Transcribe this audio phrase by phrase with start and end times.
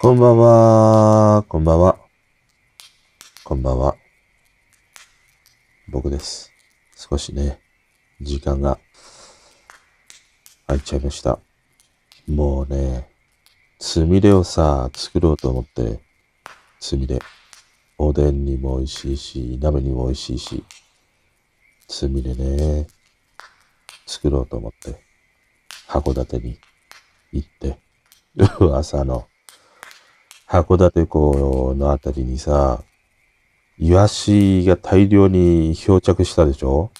[0.00, 1.98] こんばんは、こんばんは。
[3.42, 3.96] こんばんは。
[5.88, 6.52] 僕です。
[6.94, 7.58] 少しね、
[8.20, 8.78] 時間が
[10.68, 11.40] 空いちゃいました。
[12.28, 13.08] もうね、
[13.80, 15.98] つみれをさ、作ろうと思って、
[16.78, 17.18] つみれ。
[17.98, 20.64] おでんにも美味しいし、鍋にも美味しいし、
[21.88, 22.86] つみれね、
[24.06, 25.02] 作ろうと思って、
[25.88, 26.56] 函館に
[27.32, 27.80] 行って、
[28.72, 29.26] 朝の
[30.48, 32.82] 函館港のあたりにさ、
[33.78, 36.90] イワシが大量に漂着したでしょ？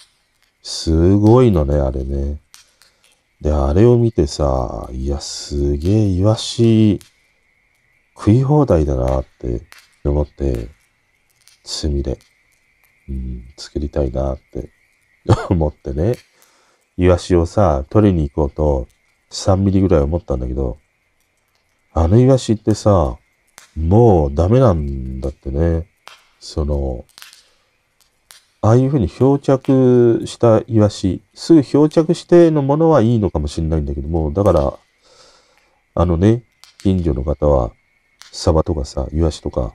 [0.62, 2.40] すごいのね、あれね。
[3.40, 6.98] で、あれを見てさ、いや、すげえイワシ
[8.14, 9.62] 食い放題だなって
[10.04, 10.68] 思って、
[11.64, 12.18] つみれ、
[13.08, 14.70] うん、作りたいなって
[15.48, 16.16] 思ってね。
[16.98, 18.88] イワシをさ、取りに行こうと
[19.30, 20.76] 3ミリぐらい思ったんだけど、
[21.94, 23.16] あのイワシってさ、
[23.78, 25.86] もうダメなんだってね。
[26.40, 27.04] その、
[28.60, 34.78] ああいうふうに漂着したイワシ、すぐ漂着してのものはいいのかもしれないんだけども、だから、
[35.94, 36.42] あのね、
[36.82, 37.72] 近所の方は、
[38.32, 39.72] サバとかさ、イワシとか、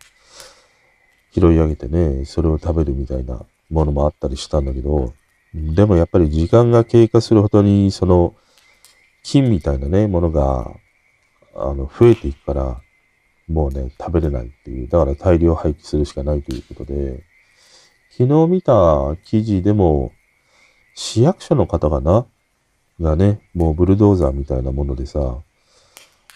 [1.31, 5.14] 拾い上げてね、それを食べるみたいなものもあったりしたんだけど、
[5.54, 8.36] でもやっぱり時間が経過するほどに、その、
[9.24, 10.72] 菌みたいなね、ものが、
[11.56, 12.81] あの、増えていくから、
[13.47, 14.88] もうね、食べれないっていう。
[14.88, 17.23] だから大量廃棄するしかないということで、
[18.11, 20.11] 昨日見た記事でも、
[20.95, 22.25] 市役所の方かな？
[23.02, 25.38] がね、もうブルドーザーみたいなものでさ、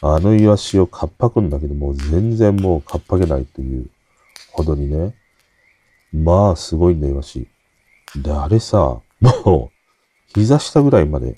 [0.02, 3.89] あのイワシをかっぱくんだけどもう、全然もうかっぱけないという
[4.52, 5.16] ほどにね、
[6.11, 7.47] まあすごいんだイワシ。
[8.16, 11.38] で、あれさ、もう、膝下ぐらいまで、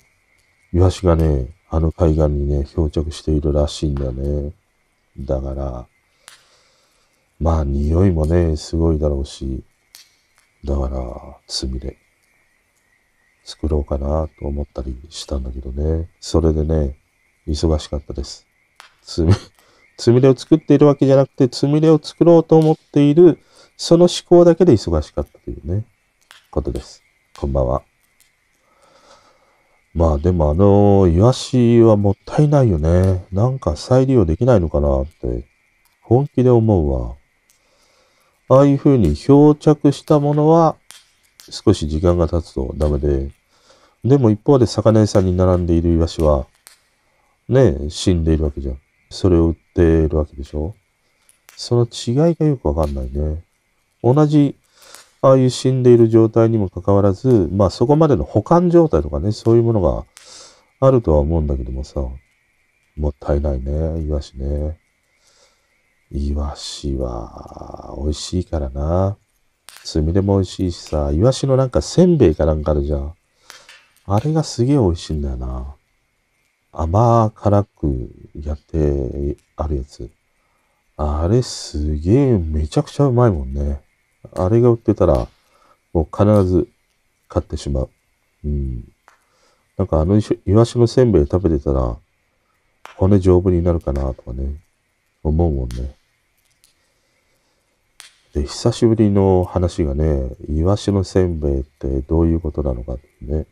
[0.72, 4.52] イワシがね、あの海岸にね、漂着しているらしいんだよね。
[5.18, 5.86] だから、
[7.38, 9.62] まあ匂いもね、すごいだろうし、
[10.64, 11.96] だから、つみれ、
[13.44, 16.10] 作ろうかなと思ったりしたんだけどね。
[16.20, 16.96] それでね、
[17.48, 18.46] 忙しかったです。
[19.02, 19.32] つみ、
[19.96, 23.38] つみれを作っているわけじゃなくて、つみれを作ろうと思っている、
[23.76, 25.86] その思考だけで忙しかったというね、
[26.50, 27.02] ことです。
[27.38, 27.89] こんばんは。
[29.94, 33.24] まあでもあの、イワシはもったいないよね。
[33.32, 35.46] なんか再利用できないのかなって、
[36.02, 37.16] 本気で思うわ。
[38.48, 40.76] ああいう風に漂着したものは、
[41.50, 43.30] 少し時間が経つとダメで、
[44.04, 46.46] でも一方で魚屋さんに並んでいるイワシは、
[47.48, 48.78] ね、死んでいるわけじゃん。
[49.10, 50.74] それを売っているわけでしょ
[51.56, 53.42] その違いがよくわかんないね。
[54.02, 54.56] 同じ、
[55.22, 60.06] ああいう死んでいる状態にもかかわらず、まあそこまでの保管状態とかね、そういうものが
[60.80, 62.00] あるとは思うんだけどもさ、
[62.96, 64.78] もったいないね、イワシね。
[66.10, 69.16] イワシは美味しいからな。
[69.84, 73.14] つみれも美味しいしさ、イワシのなんかせんべいかなんかあるじゃん。
[74.06, 75.74] あれがすげえ美味しいんだよな。
[76.72, 80.10] 甘辛くやってあるやつ。
[80.96, 83.80] あれすげえめちゃくちゃうまいもんね。
[84.34, 85.28] あれが売ってたら、
[85.92, 86.68] もう必ず
[87.28, 87.90] 買ってしまう。
[88.44, 88.84] うん。
[89.76, 91.96] なんかあのイワシのせんべい食べてたら、
[92.96, 94.56] 骨丈夫になるかなとかね、
[95.22, 95.94] 思うもんね。
[98.34, 103.46] で、久しぶりの話がね、イワシのせんべいってどういうことなのかってね、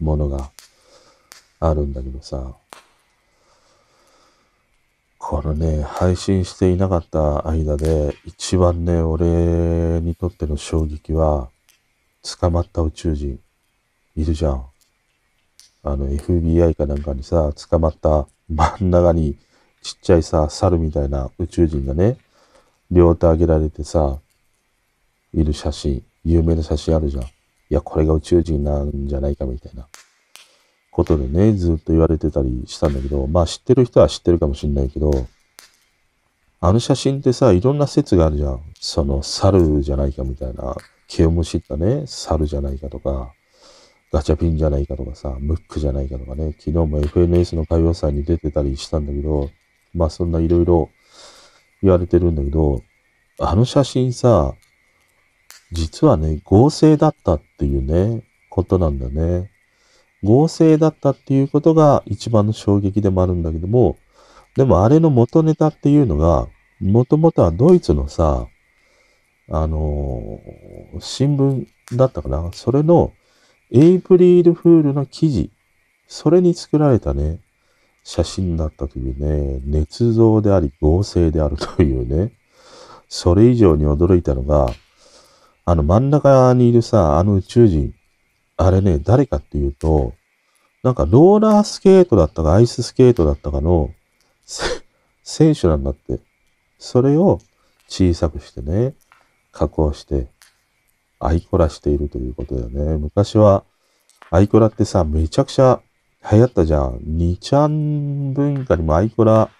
[0.00, 0.50] ものが
[1.60, 2.54] あるんだけどさ、
[5.28, 9.26] このね、配信していなかった間で、一番ね、俺
[10.00, 11.50] にとっての衝撃は、
[12.40, 13.38] 捕まった宇宙人、
[14.16, 14.64] いるじゃん。
[15.82, 19.36] あの、FBI かなんかにさ、捕まった真ん中に
[19.82, 22.16] ちっちゃいさ、猿みたいな宇宙人がね、
[22.90, 24.20] 両手上げられてさ、
[25.34, 27.24] いる写真、有名な写真あるじゃん。
[27.24, 27.26] い
[27.68, 29.86] や、これが宇宙人なんじゃないかみたいな
[30.98, 35.28] ことでね、ずっと言われてたりしたんだけど、まあ知ってる人は知ってるかもしんないけど、
[36.60, 38.60] あの写真ってさ、いろんな説があるじゃん。
[38.80, 40.74] その、猿じゃないかみたいな、
[41.06, 43.32] 毛をむしったね、猿じゃないかとか、
[44.10, 49.50] ガチャピンじゃないかとかさ、ムックじゃないかとかね、昨日も FNS の歌謡祭に出てたりしたんだけど、
[49.94, 50.90] まあそんないろいろ
[51.80, 52.82] 言われてるんだけど、
[53.38, 54.52] あの写真さ、
[55.70, 59.52] 実はね、合成だったっていうね、ことなんだね。
[60.22, 63.96] 合成だったっていうことが一番の衝撃でもあるんだけども、
[64.56, 66.48] でもあれの元ネタっていうのが、
[66.80, 68.46] もともとはドイツのさ、
[69.50, 71.66] あのー新聞
[71.96, 72.50] だったかな？
[72.52, 73.12] それの
[73.70, 75.50] エイプリルフールの記事、
[76.06, 77.40] それに作られたね、
[78.02, 82.32] 写真だったというね、捏造であり合成であるというね、
[83.08, 84.70] それ以上に驚いたのが、
[85.64, 87.94] あの真ん中にいるさ、あの宇宙人、
[88.58, 90.14] あれね、誰かっていうと、
[90.82, 93.94] なんかローラースケートだったかアイススケートだったかの
[95.22, 96.20] 選手なんだって。
[96.78, 97.40] それを
[97.88, 98.94] 小さくしてね、
[99.52, 100.28] 加工して、
[101.20, 102.98] アイコラしているということだよね。
[102.98, 103.64] 昔は、
[104.30, 105.80] アイコラってさ、めちゃくちゃ
[106.30, 106.98] 流行ったじゃん。
[106.98, 109.50] 2ちゃん文化にもアイコラ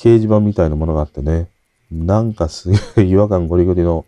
[0.00, 1.48] 掲示板みたいなものがあってね。
[1.90, 4.06] なんかすげえ違和感ゴリゴリの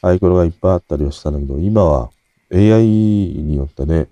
[0.00, 2.10] アイコラがいっぱいあったりはしたんだけど、今は
[2.52, 4.08] AI によってね、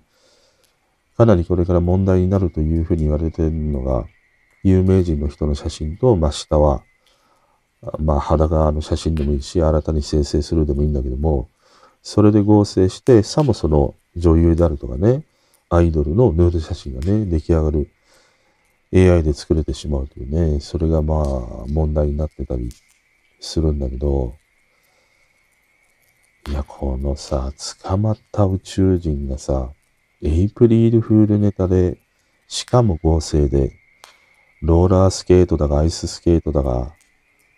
[1.17, 4.05] かなりこれから問題になるというふうに言われてるのが、
[4.63, 6.83] 有名人の人の写真と、まあ、下は、
[7.99, 11.49] まあ、裸の写真でもいいし、新たに生成するでもいいんだけども、
[12.03, 15.23] それで合成して、さもその女優であるとかね、
[15.69, 17.89] アイドルのヌード写真がね、出来上がる
[18.93, 22.69] AI で作れてしまうというね、それがまあ問題になってたり
[23.39, 24.35] するんだけど、
[26.49, 27.51] いや、このさ、
[27.83, 29.69] 捕まった宇宙人がさ、
[30.21, 31.97] エイプリルフールネタで、
[32.47, 33.73] しかも合成で、
[34.61, 36.95] ローラースケートだがアイススケートだが、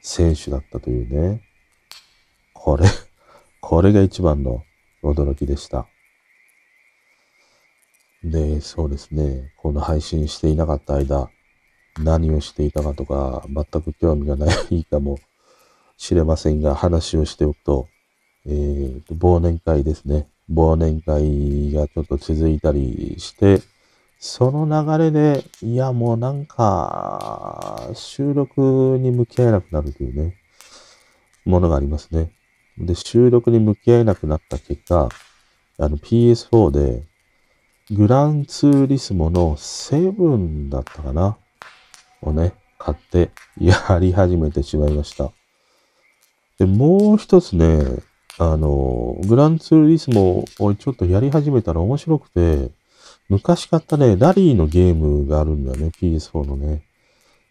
[0.02, 1.44] 選手だったというね。
[2.54, 2.86] これ、
[3.62, 4.64] これが一番の
[5.04, 5.86] 驚きでした。
[8.24, 9.54] で、そうですね。
[9.58, 11.30] この配信していなかった間、
[12.00, 15.20] 何をしていたかとか、全く興味がないかも
[15.96, 17.88] しれませんが、話をしておくと、
[18.46, 20.28] えー、と、忘年会ですね。
[20.52, 23.62] 忘年会がちょっと続いたりして、
[24.20, 30.36] その流れで、いや、もうなんか、収録に向き合えなくなるというね、
[31.46, 32.32] ものがありますね。
[32.78, 35.10] で、収録に向き合えなくなった結果、
[35.78, 37.04] あの PS4 で、
[37.92, 41.38] グランツーリスモのセブンだったかな
[42.22, 45.32] をね、買ってやり始めてしまいました。
[46.58, 47.84] で、もう一つね、
[48.42, 52.72] あの、グランツーリスモをちょっとやり始めたら面白くて、
[53.28, 56.82] 昔買ったね、ラリーのゲームがあるんだよね、PS4 のね。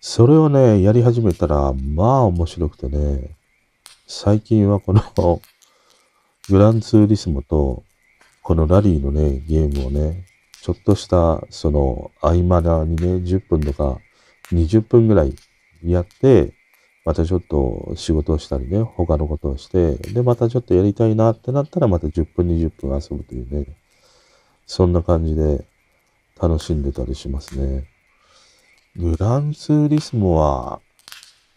[0.00, 3.37] それをね、やり始めたら、まあ面白くてね、
[4.06, 5.02] 最近はこの
[6.49, 7.82] グランツーリスモと、
[8.43, 10.25] このラリーのね、ゲームをね、
[10.62, 13.99] ちょっとした、その、合間にね、10分とか
[14.52, 15.37] 20分ぐらい
[15.85, 16.55] やって、
[17.08, 23.64] またちょっと仕事をしたりね、他のことをして、で、またちょっとやりたいなってなったら、また10分、20分遊ぶというね、
[24.66, 25.64] そんな感じで
[26.38, 27.84] 楽しんでたりしますね。
[28.94, 30.82] グランツーリスモは、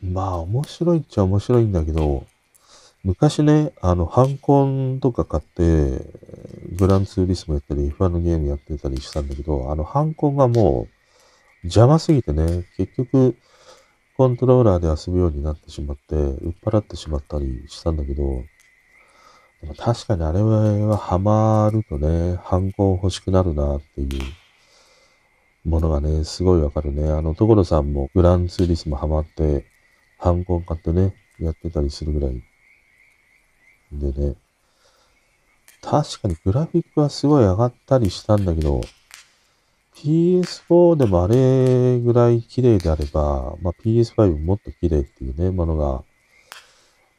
[0.02, 2.26] まあ面白いっちゃ面白いんだけど、
[3.04, 6.02] 昔ね、あの、ハンコンとか買って、
[6.78, 10.88] グランツーリスモやったり、F1 のゲームやってたりしたんだけど、あの、ハンコンがも
[11.64, 13.36] う邪魔すぎてね、結局、
[14.22, 18.44] コントローラーで遊ぶようになってしまって、売っ払ってしまったりしたんだけど、
[19.62, 24.10] でも確かにあれはハマるとね、ハンコ欲しくなるなっていう
[25.68, 27.10] ものがね、すごいわかるね。
[27.10, 29.66] あの、所さんもグランツーリスモハマって、
[30.20, 32.44] ハンコン買ってね、やってたりするぐらい。
[33.92, 34.36] でね、
[35.82, 38.82] 確かにグラフィックはすごい上がったりしたんだけど、
[40.04, 46.04] PS4 でもあれぐらい綺麗であれば、まあ、PS5 もっと綺麗っていうね、ものが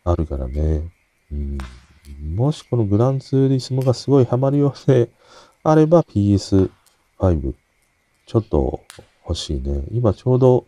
[0.04, 0.82] あるからね。
[1.30, 1.58] うん、
[2.34, 5.10] もしこのグランツーリスモがすごいハマるようで
[5.62, 7.54] あれば PS5
[8.26, 8.80] ちょっと
[9.28, 9.84] 欲しいね。
[9.92, 10.66] 今ちょうど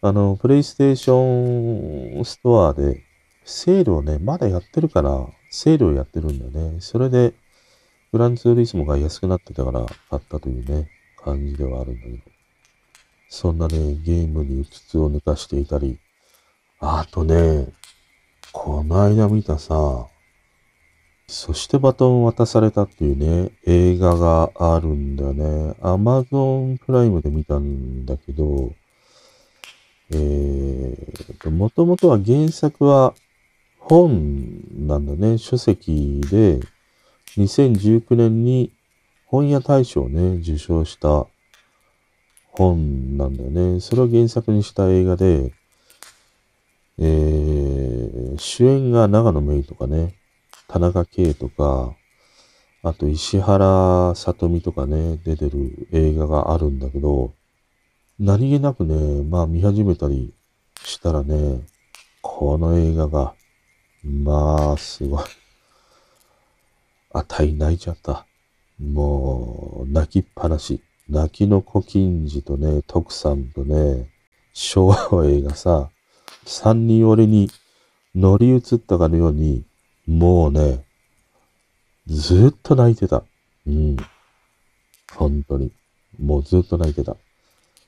[0.00, 3.02] あの、プレイステーションストアで
[3.44, 6.80] セールをね、まだやってるから、セールをやってるんだよね。
[6.80, 7.34] それで、
[8.12, 10.88] グランツーリスモが安くなってたから買ったというね。
[11.22, 12.18] 感じではあるんだけど。
[13.28, 15.98] そんなね、ゲームにうつつを抜かしていたり、
[16.80, 17.68] あとね、
[18.52, 20.06] この間見たさ、
[21.26, 25.74] そしてバトンを渡されたっていうね、映画があるんだよね。
[25.82, 28.72] アマゾンプライムで見たんだけど、
[30.10, 33.14] えーと、もともとは原作は
[33.78, 35.36] 本なんだね。
[35.36, 36.60] 書籍で、
[37.36, 38.72] 2019年に
[39.30, 41.26] 本屋大賞をね、受賞した
[42.52, 43.80] 本なんだよね。
[43.80, 45.52] それを原作にした映画で、
[46.98, 50.14] えー、主演が長野芽郁とかね、
[50.66, 51.94] 田中圭とか、
[52.82, 57.34] あと石原さとみとかね、出てる映画があるんだけど、
[58.18, 60.32] 何気なくね、まあ見始めたり
[60.82, 61.60] したらね、
[62.22, 63.34] この映画が、
[64.02, 65.24] まあ、すごい。
[67.12, 68.27] あたい泣いちゃった。
[68.80, 70.80] もう、泣きっぱなし。
[71.08, 74.10] 泣きの小金治とね、徳さんとね、
[74.52, 75.90] 昭和映画さ、
[76.44, 77.50] 三人俺に
[78.14, 79.64] 乗り移ったかのように、
[80.06, 80.84] もうね、
[82.06, 83.22] ずっと泣いてた。
[83.66, 83.96] うん。
[85.14, 85.72] 本当に。
[86.18, 87.16] もうずっと泣いてた。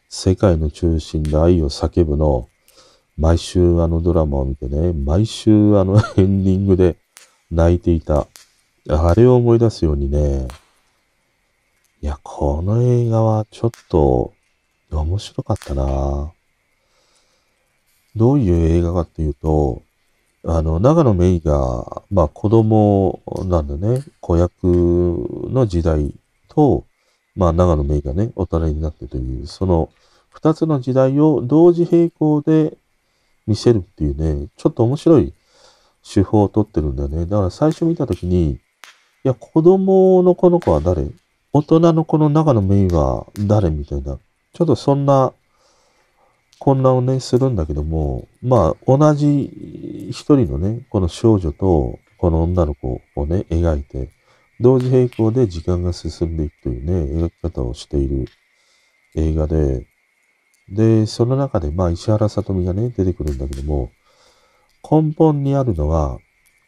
[0.09, 2.49] 世界の中心で愛を叫ぶの、
[3.17, 6.97] 毎週あのドラマを見てね、毎週あの エンディングで
[7.51, 8.27] 泣いていた。
[8.89, 10.49] あれを思い出すようにね、
[12.03, 14.33] いや、この映画はちょっと
[14.91, 16.33] 面白かったな。
[18.17, 19.83] どういう映画かっていうと、
[20.47, 24.65] あの、長野メイが、まあ子供なんだね、子役
[25.51, 26.15] の時代
[26.49, 26.87] と、
[27.37, 29.91] まあ長野メイがね、大人になってという、その
[30.31, 32.79] 二つの時代を同時並行で
[33.47, 35.35] 見せるっていうね、ちょっと面白い
[36.03, 37.27] 手法をとってるんだよね。
[37.27, 38.59] だから最初見たときに、い
[39.25, 41.11] や、子供の子の子は誰？
[41.53, 44.19] 大人の子の中のメインは誰みたいな。
[44.53, 45.33] ちょっとそんな
[46.61, 54.11] 混乱をね、するんだけども、まあ、同じ一人のね、この少女とこの女の子をね、描いて、
[54.61, 58.27] 同時並行で時間が進んでいくというね、描き方をしている
[59.17, 59.87] 映画で、
[60.69, 63.91] で、その中で、まあ、石原さとみがね、出てくるんだけども、
[64.89, 66.19] 根本にあるのは、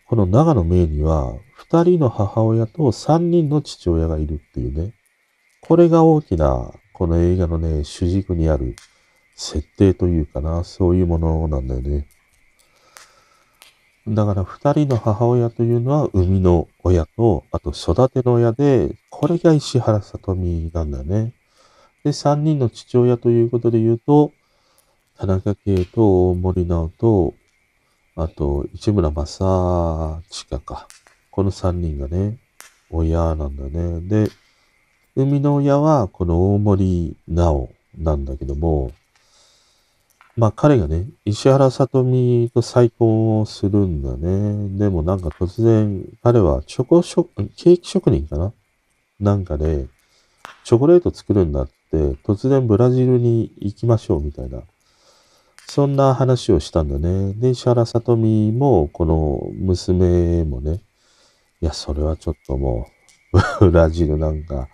[0.08, 4.94] この長野名には、二人の母親と三人の父親がいるっていうね。
[5.60, 8.74] これが大きな、この映画のね、主軸にある
[9.36, 12.08] 設定というかな、そういうものなんだよね。
[14.08, 21.32] だから二人の母親というのは生みの親と、あと育ての親で、これが石原さとみなんだよね。
[22.02, 24.32] で、三人の父親ということで言うと、
[25.16, 27.34] 田中圭と大森直と、
[28.16, 30.88] あと、市村正親か。
[31.32, 32.36] この三人がね、
[32.90, 34.00] 親なんだね。
[34.02, 34.30] で、
[35.16, 38.92] 生みの親はこの大森直なんだけども、
[40.36, 44.78] まあ彼がね、石原さとみと再婚をするんだね。
[44.78, 48.52] でもなんか突然、彼はチョコ職、ケーキ職人かな？
[49.18, 49.86] なんかで、
[50.64, 54.60] チョコレート作るんだって、突然ブラジルに行きましょうみたいな。
[55.66, 57.32] そんな話をしたんだね。
[57.32, 60.80] で、石原さとみも、この娘もね、
[61.62, 62.88] いや、それはちょっとも
[63.32, 63.38] う、
[63.70, 64.68] ブラジルなんか、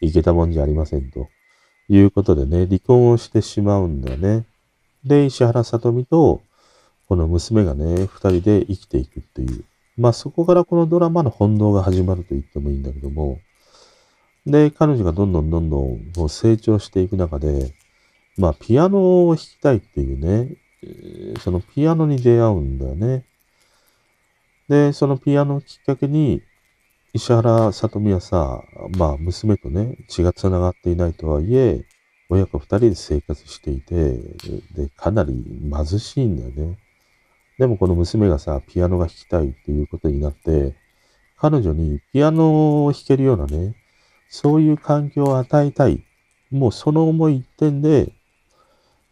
[0.00, 1.28] いけたもんじゃありませんと。
[1.88, 4.44] いうことでね、離婚をしてしまうんだよね。
[5.04, 6.42] で、石原さとみと、
[7.06, 9.64] この娘がね、二人で生きていくっていう。
[9.96, 13.38] まあそこからこのドラマの本能が始まると言ってもいいんだけども、
[14.46, 17.72] で、彼女がどんどんどんどんもう成長していく中で、
[18.36, 20.56] まあ、ピアノを弾きたいっていうね、
[21.40, 23.24] そのピアノに出会うんだよね。
[24.72, 26.40] で、そのピアノをきっかけに、
[27.12, 28.62] 石原さとみはさ、
[28.96, 31.84] まあ、娘とね、血が繋がっていないとはいえ、
[32.30, 34.14] 親子二人で生活していて、
[34.74, 36.78] で、かなり貧しいんだよね。
[37.58, 40.74] でもこの娘がさ、ピアノが弾きたいっていうことになって、
[41.36, 43.76] 彼女にピアノを弾けるようなね、
[44.30, 46.02] そういう環境を与えたい。
[46.50, 48.14] もうその思い一点で、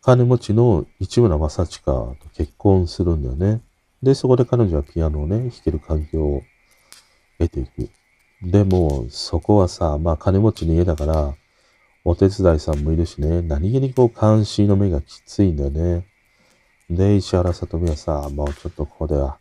[0.01, 3.61] 金持ちの市村正親と結婚するんだよね。
[4.03, 6.43] で、そこで彼女はピアノをね、弾ける環境を
[7.39, 7.91] 得ていく。
[8.43, 11.35] でも、そこはさ、まあ金持ちの家だから、
[12.05, 16.07] お手伝いさんもいるしね、何気にこう監視の目がきついんだよね。
[16.89, 19.39] で、石原さとみはさ、もうちょっとここでは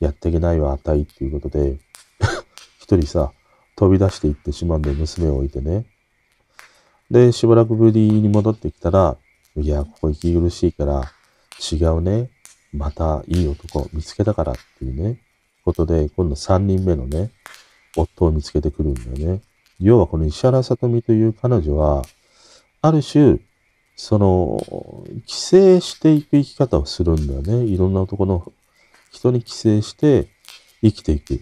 [0.00, 1.78] やっていけないわ、あたいっていうことで、
[2.80, 3.32] 一人さ、
[3.76, 5.86] 飛び出していってしまうんで、娘を置いてね。
[7.08, 9.16] で、しばらくぶりに戻ってきたら、
[9.56, 11.12] いや、ここ息苦しいから、
[11.72, 12.30] 違うね、
[12.76, 15.20] またいい男を見つけたからっていうね、
[15.64, 17.30] ことで、今度3人目のね、
[17.96, 19.42] 夫を見つけてくるんだよね。
[19.80, 22.02] 要はこの石原さとみという彼女は、
[22.82, 23.38] ある種、
[23.96, 24.60] その、
[25.26, 27.64] 寄生していく生き方をするんだよね。
[27.64, 28.52] いろんな男の
[29.10, 30.28] 人に寄生して
[30.82, 31.40] 生きていく。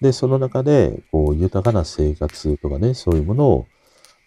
[0.00, 3.66] で、その中で、こう、豊かな生活とかね、そういうものを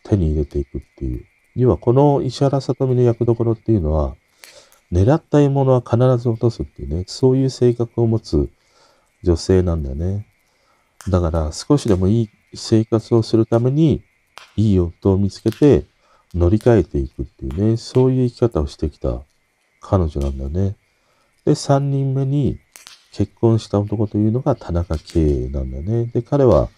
[0.03, 1.25] 手に入れていくっていう。
[1.55, 4.15] 要はこの石原さとみの役どころっていうのは、
[4.91, 8.49] 狙った獲物は必ず落とすっていうね、そういう性格を持つ
[9.23, 10.27] 女性なんだよね。
[11.09, 14.03] だから少しでもいい生活をするために、
[14.55, 15.85] いい夫を見つけて
[16.33, 19.21] 乗り換えていくっていうね、そういう生き方をしてきた
[19.81, 20.75] 彼女なんだよね。
[21.45, 22.59] で、三人目に
[23.11, 26.05] 結婚した男というのが田中圭なんだよね。
[26.05, 26.69] で、彼は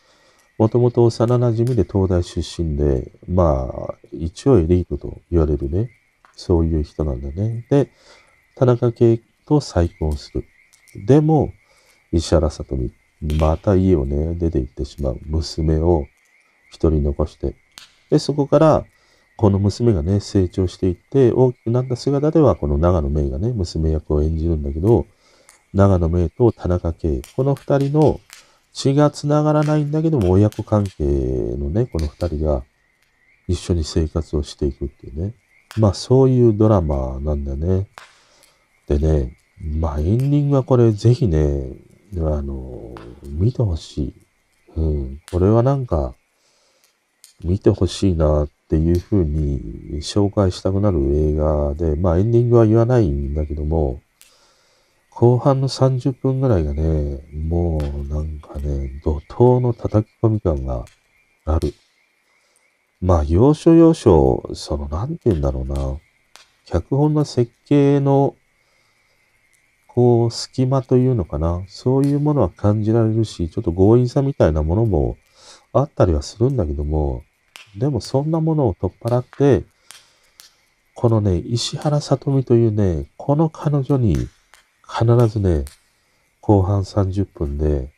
[0.58, 5.90] もともと幼馴染で東大出身で、まあ、一応エリートと言われるね、
[6.36, 7.65] そういう人なんだね。
[7.70, 7.89] で、
[8.56, 10.46] 田中圭と再婚する。
[11.06, 11.51] でも、
[12.12, 12.92] 石原さとみ、
[13.39, 16.06] また家をね、出て行ってしまう娘を
[16.72, 17.56] 一人残して、
[18.10, 18.86] で、そこから、
[19.38, 25.06] この娘がね、成長していって、大きくなった姿では、この長野芽がね、娘役を演じるんだけど、
[25.74, 28.22] 長野芽と田中圭、この二人の
[28.72, 32.63] 血が繋がらないんだけども、親子関係のね、この二人が
[33.48, 35.34] 一緒に生活をしていくっていうね。
[35.77, 37.88] まあ、そういうドラマなんだね。
[38.88, 41.74] でね、まあ、エンディングはこれぜひね、
[42.17, 44.13] あの、見てほしい。
[44.75, 45.22] うん。
[45.32, 46.15] これはなんか、
[47.44, 54.01] 見てほしいなっていうふうに紹介したくなる映画で、まあエンディングは言わないんだけども、
[55.10, 60.86] 後半の30分ぐらいがね、もうなんかね、怒涛の叩き込み感が
[61.46, 61.74] ある。
[63.02, 65.98] まあ、要所要所、その、なんて言うんだろうな。
[66.66, 68.36] 脚本の設計の
[69.96, 71.64] こう、隙間というのかな。
[71.70, 75.16] そういうものは感じられるし、ちょっと強引さみたいなものも
[75.72, 77.24] あったりはするんだけども、
[77.78, 79.64] でもそんなものを取っ払って、
[80.96, 84.16] このね、石原さとみというね、この彼女に
[84.86, 85.64] 必ずね、
[86.42, 87.90] 後半30分で、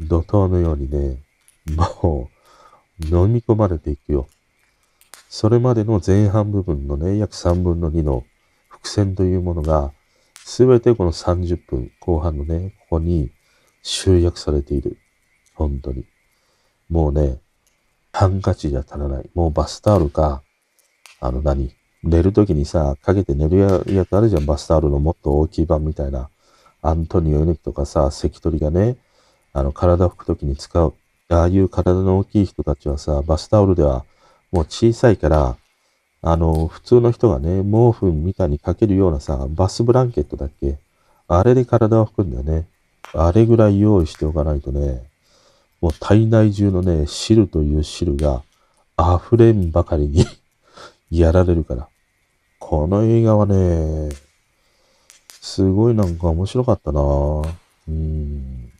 [0.00, 1.18] 怒涛のようにね、
[1.76, 2.33] もう、
[3.00, 4.28] 飲み込まれていくよ。
[5.28, 8.24] それまでの前半部分のね、約3分の2の
[8.68, 9.92] 伏線というものが、
[10.44, 13.30] すべてこの30分後半のね、ここに
[13.82, 14.98] 集約されている。
[15.54, 16.04] 本当に。
[16.88, 17.38] もうね、
[18.12, 19.30] ハンカチじゃ足らない。
[19.34, 20.42] もうバスタオルか、
[21.20, 21.74] あの何
[22.04, 23.58] 寝るときにさ、かけて寝る
[23.88, 24.46] やつあるじゃん。
[24.46, 26.28] バスタオルのもっと大きい版みたいな。
[26.82, 28.98] アントニオ猪木とかさ、関取がね、
[29.54, 30.94] あの、体拭くときに使う。
[31.30, 34.04] ああいう体の大きい人たちはさ、バスタオルでは
[34.52, 35.56] もう小さいから、
[36.22, 40.78] あの、普通の人がね、毛布みたいにかけるようなさ、バスブランケットだっけ？
[41.28, 42.66] あれで体を拭くんだよね。
[43.14, 45.02] あれぐらい用意しておかないとね、
[45.80, 48.42] もう体内中のね、汁という汁が
[48.98, 50.24] 溢れんばかりに
[51.10, 51.88] やられるから。
[52.58, 54.08] この映画はね、
[55.28, 57.00] すごいなんか面白かったな
[57.88, 58.72] うん。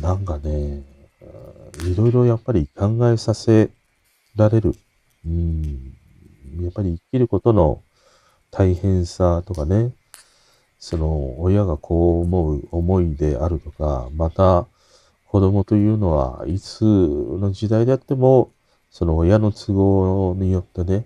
[0.00, 0.82] なんかね、
[1.84, 3.70] いろいろやっぱり考えさせ
[4.36, 4.74] られる
[5.26, 5.94] うん。
[6.60, 7.82] やっぱり生きることの
[8.50, 9.92] 大変さとかね、
[10.78, 14.66] その親がこう思う思いであるとか、また
[15.26, 18.50] 子供というのはいつの時代であっても、
[18.90, 21.04] その親の都合によってね、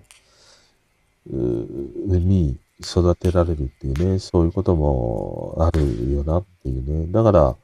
[1.26, 7.12] 産み育てられるっていうね、そういうこともあるよなっていうね。
[7.12, 7.56] だから、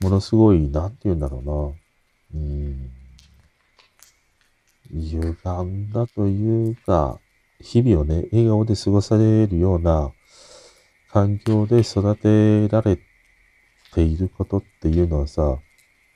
[0.00, 1.42] ものすごい、なんて言うんだろ
[2.32, 2.40] うな。
[2.40, 2.90] うん。
[4.92, 5.30] 歪
[5.64, 5.90] ん。
[5.92, 7.18] だというか、
[7.60, 10.12] 日々をね、笑顔で過ごされるような
[11.10, 12.98] 環境で育てられ
[13.94, 15.58] ていることっていうのはさ、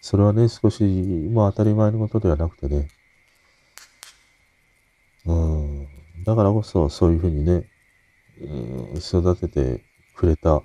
[0.02, 2.88] それはね、少しもう当たり前のことではなくてね、
[5.26, 5.88] うん、
[6.24, 7.66] だからこそそういうふうにね、
[8.40, 10.62] うん、育ててくれた、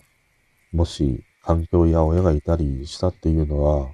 [0.71, 3.91] もし環境や親がいたりしたっていうのは、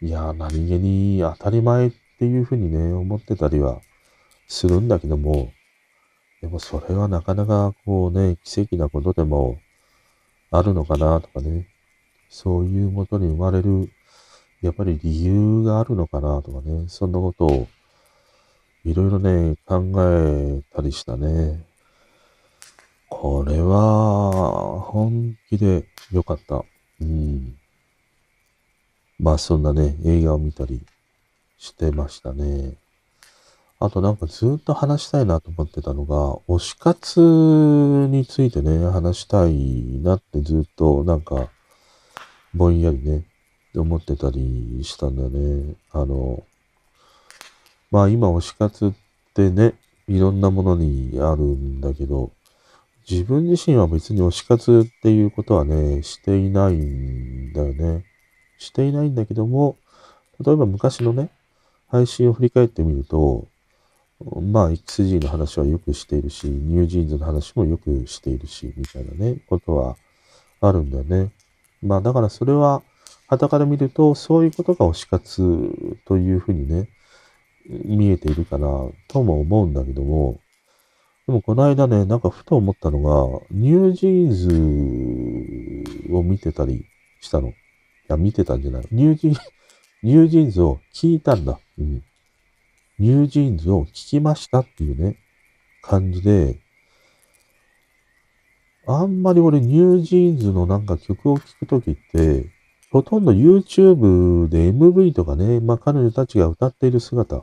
[0.00, 3.80] いや、何気に当たり前っていうふうにね、思ってたりは
[4.48, 5.52] するんだけども、
[6.40, 9.58] でもそれはなかなかこうね、奇跡なことでも
[10.50, 11.68] あるのかなとかね、
[12.30, 13.90] そういうもとに生まれる、
[14.62, 17.68] やっぱり理由があるのかなとかね、そんなことを
[18.86, 21.73] いろいろね、考えたりしたね。
[23.16, 26.64] これは本気で良かった。
[27.00, 27.56] うん。
[29.20, 30.84] まあそんなね、映画を見たり、
[31.56, 32.74] してましたね。
[33.78, 37.20] あとなんかずっと話したいなと思ってたのが、推し活
[38.10, 41.48] についてね、話したいなってずっとなんか、
[42.52, 43.24] ぼんやりね、
[43.76, 45.76] 思ってたりしたんだね。
[45.92, 46.42] あの、
[47.90, 48.92] まあ今推し活っ
[49.34, 49.74] てね、
[50.08, 52.32] いろんなものにあるんだけど、
[53.08, 58.04] 自分自身は別に推し活っていうことはね、していないんだよね。
[58.56, 59.76] していないんだけども、
[60.40, 61.30] 例えば昔のね、
[61.88, 63.46] 配信を振り返ってみると、
[64.40, 69.96] まあ、XG の話はよくしているし、ニュージーンズの話もよくしているし、みたいなね、ことは
[70.60, 71.30] あるんだよね。
[71.82, 72.82] まあ、だからそれは、
[73.26, 76.88] 旗から見ると、そういうことが推し活というふうにね、
[77.66, 78.66] 見えているかな、
[79.08, 80.40] とも思うんだけども、
[81.26, 86.84] でもこの間ね、なんかふと思ったのが、 NewJeans を見てたり
[87.20, 87.48] したの。
[87.48, 87.54] い
[88.08, 88.88] や、見てたんじゃない。
[88.92, 89.34] NewJean
[90.04, 91.58] NewJeans を聞いたんだ。
[91.78, 92.02] うん。
[92.98, 95.16] NewJeans を聞きましたっていうね、
[95.82, 96.60] 感じで、
[98.86, 102.50] あんまり俺 NewJeans のなんか曲を聴くときって、
[102.90, 107.42] ほとんど YouTube で MV とかね、まあ彼女たちが歌っている姿、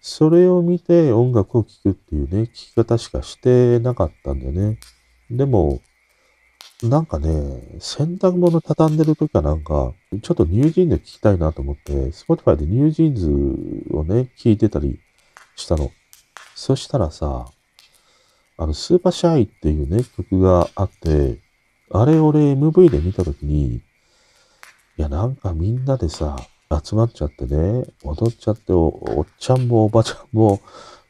[0.00, 4.78] それを見て音楽を聴くっていうね、聴き方しかしてなかったんだよね。
[5.30, 5.80] でも、
[6.82, 14.98] なんかね、洗濯物畳んでる時はなんか、ちょっと NewJeans 聞きたいなと思って、Spotify で NewJeans をね、聞いてたり
[15.56, 15.90] したの。
[16.54, 17.44] そしたらさ、
[18.56, 21.40] あの、 Super Shy っていうね、曲があって、
[21.90, 23.82] あれ俺 MV で見た時に、い
[24.96, 26.36] や、なんかみんなでさ、
[26.72, 28.86] 集まっちゃってね、踊っちゃってお、
[29.18, 30.60] おっちゃんもおばちゃんも、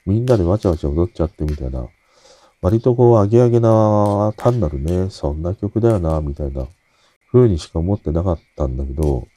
[0.07, 1.87] みんなでわちゃわちゃ踊っちゃってみたいな。
[2.63, 6.67] 割とこう、アゲアゲな、単なるね、そんな曲だよな、みたいな
[7.31, 9.29] 風にしか思ってなかったんだけど、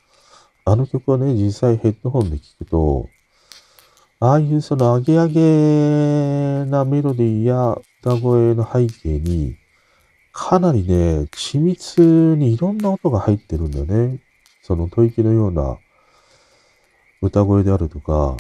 [0.64, 3.10] あの曲はね、実際ヘッドホンで聴くと、
[4.22, 9.58] ああいうそのアゲアゲなメロディーや歌声の背景に、
[10.32, 12.00] かなりね、緻密
[12.38, 14.22] にいろんな音が入ってるんだよね。
[14.62, 15.78] その吐息のような
[17.24, 18.36] 歌声であるとか、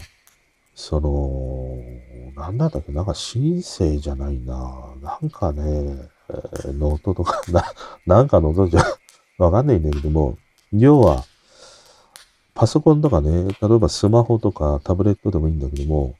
[0.75, 4.93] その、なんだったっけ、なんかシンセじゃないな。
[5.01, 5.61] なんかね、
[6.29, 7.63] えー、ノートとか、 な、
[8.05, 8.83] なんかの音じゃ
[9.37, 10.37] わかんないんだけども、
[10.73, 11.23] 要は、
[12.55, 16.15] パソコンとかね、例えばスマホとかタブレットでもいいんだけども、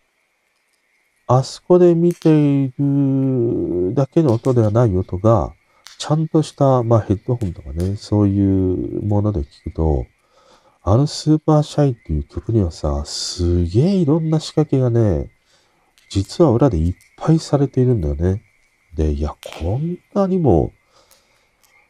[1.28, 2.30] あそこで見て
[2.64, 5.54] いるだけの音ではない音が、
[5.98, 10.06] ちゃんとした、まあヘッドホンとかね、そういうもので聞くと、
[10.86, 15.32] あのスーパーシャイっていう曲にはさ、すげえいろんな仕掛けがね、
[16.10, 18.44] 実は裏でいっぱいされているんだよね。
[18.94, 20.74] で、いや、こんなにも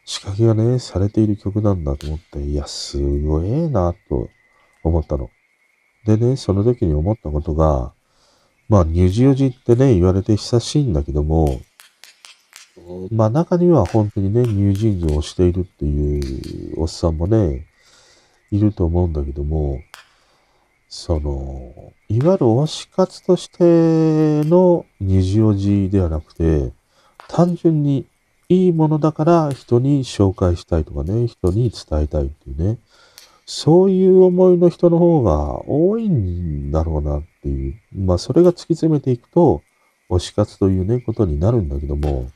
[0.06, 4.30] 仕掛けがね、されている曲なんだと思って、いや、すごえなと
[4.84, 5.32] 思ったの。
[6.06, 7.94] でね、その時に思ったことが、
[8.70, 11.62] まあ、ニュジオジってね、言われて久しいんだけども、
[13.12, 17.66] まあ中には本当にね、ニュージーンズをしているっていうおっさんもね、
[18.54, 19.82] いると思うんだけども、
[20.88, 26.72] その、いわゆる推し活としての虹おじではなくて、
[27.28, 28.06] 単純に
[28.50, 32.78] いいものだから人に紹介したいとかね、人に伝えたいっていうね、
[33.48, 37.76] そういう思いの人の方が多いんだろうなっていう。
[37.92, 39.64] まあそれが突き詰めていくと、
[40.12, 42.30] 推し活というね、ことになるんだけども、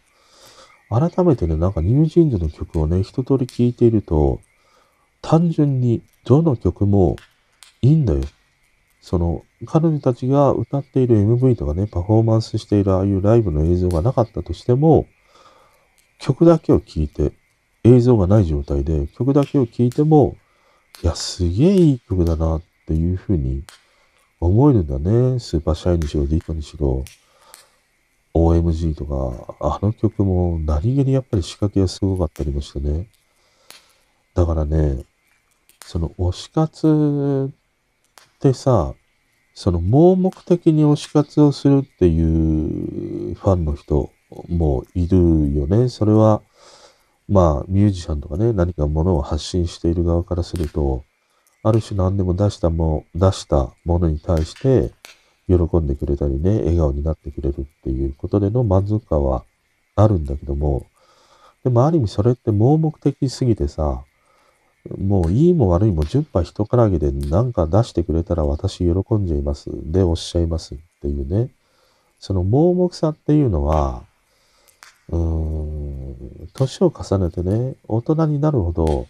[0.90, 4.42] 改めてね、なんかニュージーンズの曲をね、一通り聴いていると、
[5.22, 7.16] 単純にどの曲も
[7.82, 8.22] いいんだよ。
[9.02, 15.08] その、彼女たちが歌っている MV とかね、パフォーマンスしているああいうライブの映像がなかったとしても、
[16.20, 17.32] 曲だけを聴いて、
[17.84, 20.36] 映像がない状態で曲だけを聴いても、
[21.04, 23.64] いや、すげえいい曲だなっていうふうに
[24.40, 25.40] 思えるんだね。
[25.40, 27.06] スーパーシャイにしろ、ディットにしろ、
[28.34, 33.08] OMG とか、あの曲も何気にやっぱり仕掛けがすごかったりもしてね。
[34.34, 35.04] だからね、
[35.88, 38.94] その推し活ってさ、
[39.54, 44.12] その盲目的に推し活をするっていうファンの人
[44.50, 45.18] もいる
[45.54, 45.88] よね。
[45.88, 46.42] それは、
[47.30, 51.06] まあ、ミュージシャンとかね、何かものを発信している側からすると、
[51.64, 54.92] ある種何でも出したも、出したものに対して、
[55.48, 59.46] 喜んでくれたりね、笑顔になってくれるっていうことでの満足感は
[59.96, 60.86] あるんだけども、
[61.64, 64.04] でもある意味それって盲目的すぎてさ、
[64.98, 69.70] もういいも悪いも10杯人からげで何か出してくれたら私喜んじゃいます。
[69.74, 71.50] でおっしゃいますっていうね。
[72.20, 74.04] その盲目さっていうのは、
[75.10, 79.08] うーん、年を重ねてね、大人になるほど、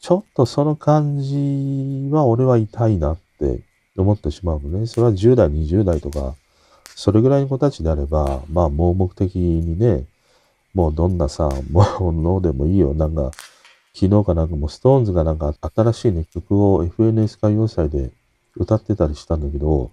[0.00, 3.60] ちょっとその感じは俺は痛いなって
[3.96, 4.86] 思ってしまうのね。
[4.86, 6.34] それは10代、20代とか、
[6.96, 10.06] それぐらいの子たちであれば、まあ盲目的にね、
[10.74, 12.94] もうどんなさ、ものでもいいよ。
[12.94, 13.30] なんか、
[13.94, 18.10] 昨日かなんかもう、 SixTONES がなんか新しいね、曲を FNS 歌謡祭で
[18.56, 19.90] 歌ってたりしたんだけど、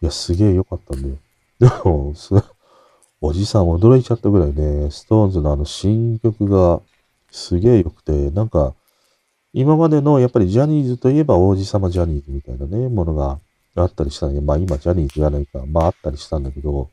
[0.00, 1.16] いや、すげえ良かったんだよ。
[1.58, 2.34] でも、す
[3.20, 6.80] おじさん驚いちゃったぐらいね、 SixTONES のあの新曲が
[7.30, 8.74] すげえ良くて、なんか、
[9.52, 13.38] 今までのやっぱりジャニーズといえば王子様ジャニーズみたいなね、ものが
[13.76, 16.90] あったりしたんで、まあ今ジャニーズじゃないか、まああったりしたんだけど、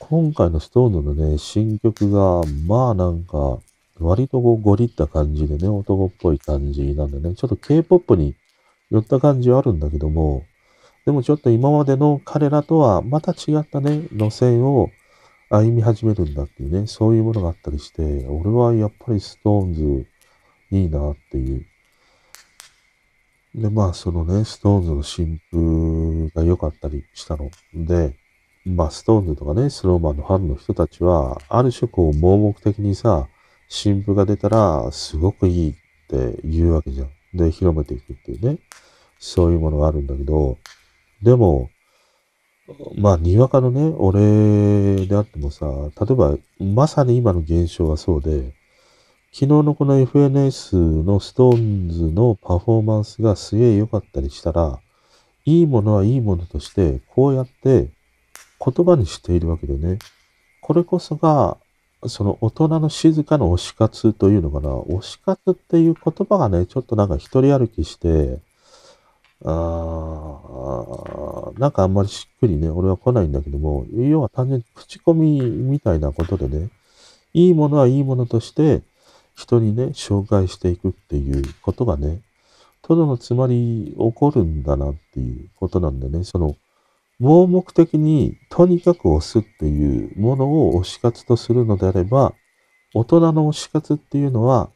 [0.00, 3.58] 今回のストーンズのね、新曲が、まあなんか、
[3.98, 8.34] 割とこうゴリった感じでね、男っぽい感じなんでね、ちょっと K-POP に
[8.90, 10.44] 寄った感じはあるんだけども、
[11.04, 14.90] でもちょっと今までの彼らとはまた違ったね、路線を
[15.50, 20.06] 歩み始めるんだっていうね、そういうものがあったりして、俺はやっぱり SixTONES
[20.70, 21.66] いいなっていう。
[23.54, 28.16] で、まあそのね、 SixTONES の新譜が良かったりしたので、
[28.64, 33.28] まあ SixTONES とかね、 Snow Man のファンの人たちは、ある種こう盲目的にさ、
[33.74, 35.74] 新譜が出たら、すごくいいっ
[36.06, 37.08] て言うわけじゃん。
[37.32, 38.58] で、広めていくっていうね。
[39.18, 40.58] そういうものがあるんだけど、
[41.22, 41.70] でも、
[42.96, 48.52] まあ、にわかのね、俺であってもさ、例えば、まさに今の現象はそうで、
[49.32, 54.80] 昨日のこの FNS のストーンズのパフォーマンスがすげえ良かったりしたら、
[55.46, 57.88] いいものはいいものとして、こうやって
[58.62, 59.98] 言葉にしているわけでね。
[60.60, 61.56] これこそが、
[62.06, 64.70] その大人の静かな推し活というのかな。
[64.70, 68.38] 推し活っていう言葉がね、ちょっとなんか一人歩きして、
[69.44, 76.70] あーなんかあんまりしっくりね、俺は来ないんだけども、要は単純に口コミみたいなことでね、
[77.34, 78.82] いいものはいいものとして、
[79.34, 82.20] 人にね、紹介していくっていうことがね、
[82.82, 86.56] とどのつまり起こるんだなっていうことなんでね、その、
[87.22, 92.34] 盲目的にとにかく押すっていうものを推し活とするのであれば、
[92.94, 94.70] 大人の推し活っていうのは、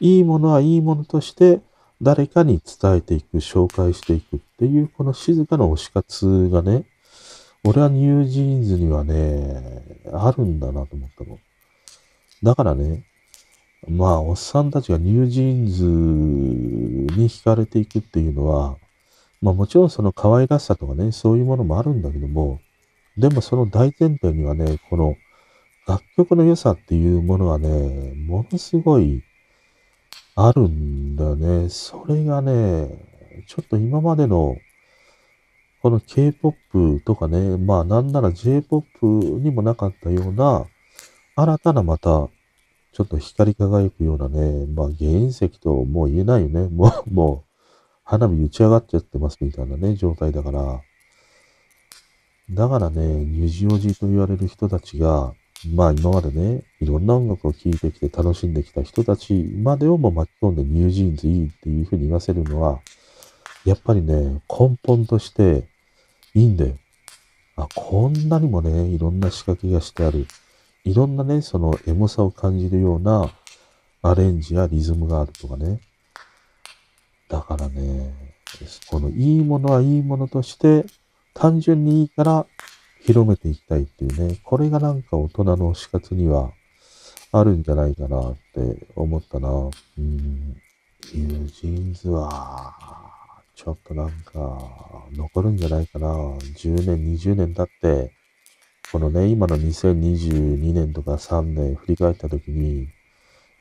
[0.00, 1.60] いいものはいいものとして
[2.00, 6.86] 誰かに伝えていく、紹介していくっていう、この静かな推し活がね、
[7.64, 11.38] 俺は NewJeans にはね、あるんだなと思ったの。
[12.42, 13.04] だからね、
[13.86, 18.78] まあ、おっさんたちが NewJeans に惹かれていくっていうのは、
[19.40, 22.60] まあもちろんその可愛らしさとかね、そういうものもあるんだけども、
[23.16, 25.16] でもその大前提にはね、この
[25.86, 29.22] 楽曲の良さっていうものはね、ものすごい
[30.34, 31.68] あるんだよね。
[31.70, 32.88] それがね、
[33.46, 34.56] ちょっと今までの
[35.82, 39.06] この K-POP とかね、まあなんなら J-POP
[39.40, 40.66] にもなかったような
[41.36, 42.28] 新たなまた
[42.92, 46.68] ちょっと光り輝くようなね、まあ原石ともう言えないよね。
[46.68, 47.49] もう、もう、
[48.10, 50.80] 花火打ち上がっちゃってますみたいなね、状態だから。
[52.50, 55.32] だからね、ニュージオジと言われる人たちが、
[55.72, 62.80] まあ今までね、いろんな音楽を聴いてきて楽しんできた人たちまでをも巻き込んでニュージーンズいいっていうふうに言わせるのは、
[63.64, 65.68] やっぱりね、根本として
[66.34, 66.74] いいんだよ。
[67.54, 70.26] あ、こんなにもね、いろんな仕掛けがしてある。
[70.82, 73.30] いろんなね、そのエモさを感じるような
[74.02, 75.80] アレンジやリズムがあるとかね。
[77.30, 78.12] だからね、
[78.90, 80.84] このいいものはいいものとして、
[81.32, 82.46] 単純にいいから
[83.02, 86.50] 広めていきたいっていうね、これがなんか大人の推し活には
[87.30, 89.48] あるんじゃないかなって思ったな。
[89.48, 89.60] う
[90.00, 90.56] ん、
[91.14, 92.74] NewJeans は、
[93.54, 96.08] ちょっとなんか、残るんじゃないかな。
[96.08, 98.12] 10年、20年経って、
[98.90, 102.88] このね、今の2022年とか3年振り返った時に、い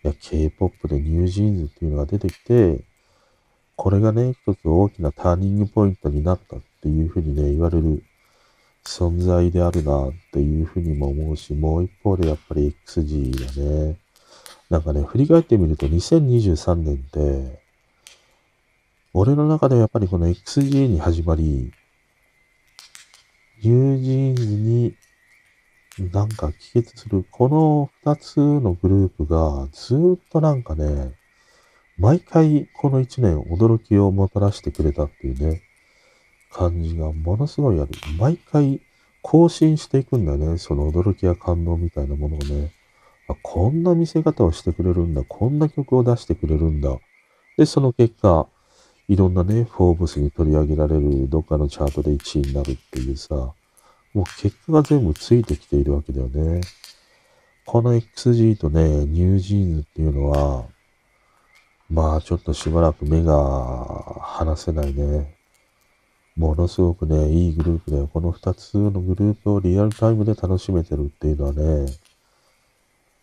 [0.01, 2.88] や、K-POP でニュージーンズっていうのが出てきて、
[3.79, 8.03] これがね、一つ大きなターニングポイントになったっていうふうにね、言われる
[8.85, 13.97] 存在であるなっていうふうにも思うし、もう一方でやっぱり XG がね、
[14.69, 17.61] なんかね、振り返ってみると2023年って、
[19.13, 21.71] 俺の中ではやっぱりこの XG に始まり、
[23.63, 24.95] ニュージーンズに
[26.11, 31.13] なんか帰結する、この二つのグループがずっとなんかね、
[31.99, 35.61] 毎回この一年驚きをもたらしてくれたっていうね、
[36.49, 37.89] 感じがものすごいある。
[38.17, 38.81] 毎回
[39.21, 42.71] 更新していくんだね、その驚きや感動みたいなものをね。
[43.27, 46.97] あこんな見せ方をしてくれるんだ、こんな曲を出してくれるんだ。
[47.57, 48.47] で、その結果、
[49.09, 53.35] いろんなね、フォーブスに取り上げられるどっかのチャートで1位になるっていうさ、
[54.13, 56.61] もう結果が全部ついてきているわけだよね。
[57.65, 60.65] この XG とね、ニュージーンズっていうのは、
[61.89, 65.35] まあちょっとしばらく目が離せないね。
[66.37, 68.07] ものすごくね、いいグループだよ。
[68.07, 71.91] この二つのグループをリアルタイムで楽しめてるっていうのはね、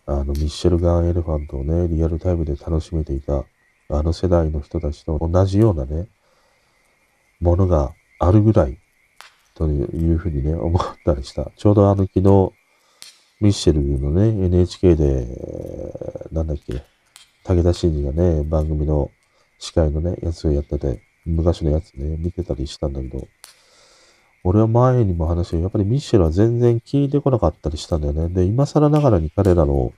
[0.05, 3.45] あの、ミッシェル・ガン・エレファントをね、リアルタイムで楽しめていた、
[3.89, 6.09] あの世代の人たちと同じようなね、
[7.41, 8.79] ものがあるぐらい、
[9.55, 11.51] というふうにね、思ったりした。
[11.57, 12.53] ちょうどあの昨日、
[13.41, 15.27] ミッシェルのね、NHK で、
[16.33, 16.83] なんだっけ、
[17.47, 19.13] 武田真治がね、番組の
[19.61, 23.29] 司会のね、やつをやってて、昔のやつね、見てたりしたんだけど、
[24.43, 28.29] 俺は前にも話して、やっぱりミッシェルは全然聞いてこなかったりしたんだよね。
[28.31, 29.93] で、今更ながらに彼らの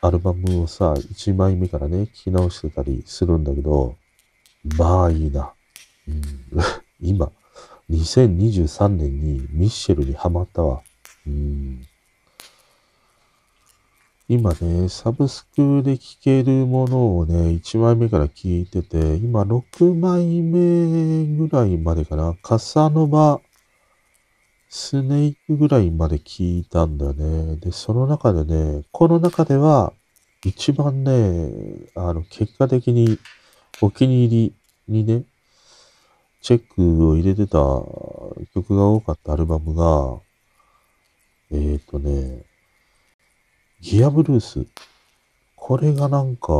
[0.00, 3.96] アルバムをさ、1枚目からね、聞き直してたりするんだけど、
[4.78, 5.52] まあいいな。
[6.06, 6.22] うん、
[7.02, 7.32] 今、
[7.90, 10.82] 2023年にミッシェルにハマったわ。
[11.26, 11.82] うん。
[14.32, 22.34] 今ね、サブスクで聴けるものをね、1枚目から聴いてて、今6枚目ぐらいまでかな。
[22.42, 23.42] カサノバ、
[24.70, 27.56] スネークぐらいまで聞いたんだよね。
[27.56, 29.92] で、その中でね、この中では、
[30.46, 33.18] 一番ね、あの、結果的に
[33.82, 34.54] お気に入
[34.88, 35.24] りにね、
[36.40, 37.58] チェックを入れてた
[38.54, 40.20] 曲が多かったアルバムが、
[41.50, 42.46] えっ、ー、とね、
[43.82, 44.64] ギアブルース。
[45.56, 46.52] これがなんか、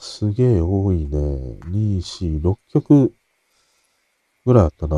[0.00, 1.08] すげえ多いね。
[1.08, 3.14] 2、4、6曲
[4.44, 4.96] ぐらいあったな。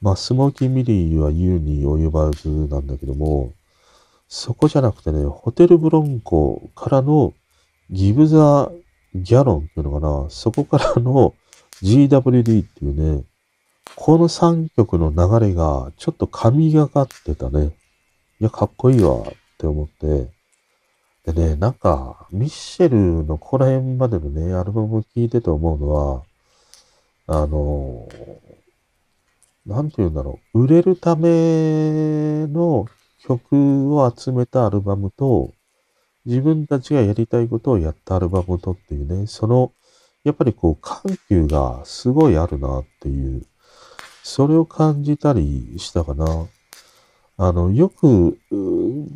[0.00, 3.52] まあ、スモーキーミリーは言うに及ばずなんだけども、
[4.26, 7.32] そこじゃなくてね、ホテルブロンコからの
[7.88, 8.72] ギブザ・
[9.14, 11.32] ギャロンっていうのかな、そこからの
[11.80, 13.24] GWD っていうね、
[13.94, 17.66] この3曲の流れがちょっと神がかってたね。
[18.40, 19.24] いや、かっこいいわっ
[19.58, 20.41] て思って。
[21.24, 26.22] でね、なんか、ミッシェルのここら辺までのね、アルバムを聴いてて思うのは、
[27.28, 28.08] あの、
[29.64, 30.62] なんて言うんだろう。
[30.64, 32.86] 売れるための
[33.24, 35.52] 曲を集めたアルバムと、
[36.24, 39.72] 自分たちがやりたいことをやったアルバムとっていうね、その、
[40.24, 43.46] やっぱりこう、緩急がすごいあるなっていう、
[44.24, 46.48] それを感じたりしたかな。
[47.36, 48.38] あの、よく、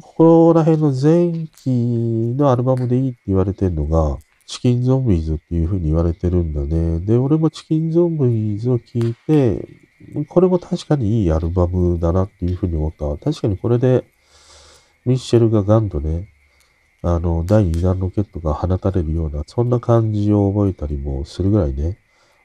[0.01, 7.01] ここら辺の前期のアルバムでいいって言われてるのが、チキンゾンビーズっていう風に言われてるんだね。
[7.01, 9.67] で、俺もチキンゾンビーズを聞いて、
[10.29, 13.25] これも確かにいいアルバムだなっていう風に思った。
[13.25, 14.05] 確かにこれで、
[15.05, 16.29] ミッシェルがガンとね、
[17.03, 21.99] あの、第2弾ロケットが放たれるような、そんな感じを覚えたりもするぐらいね、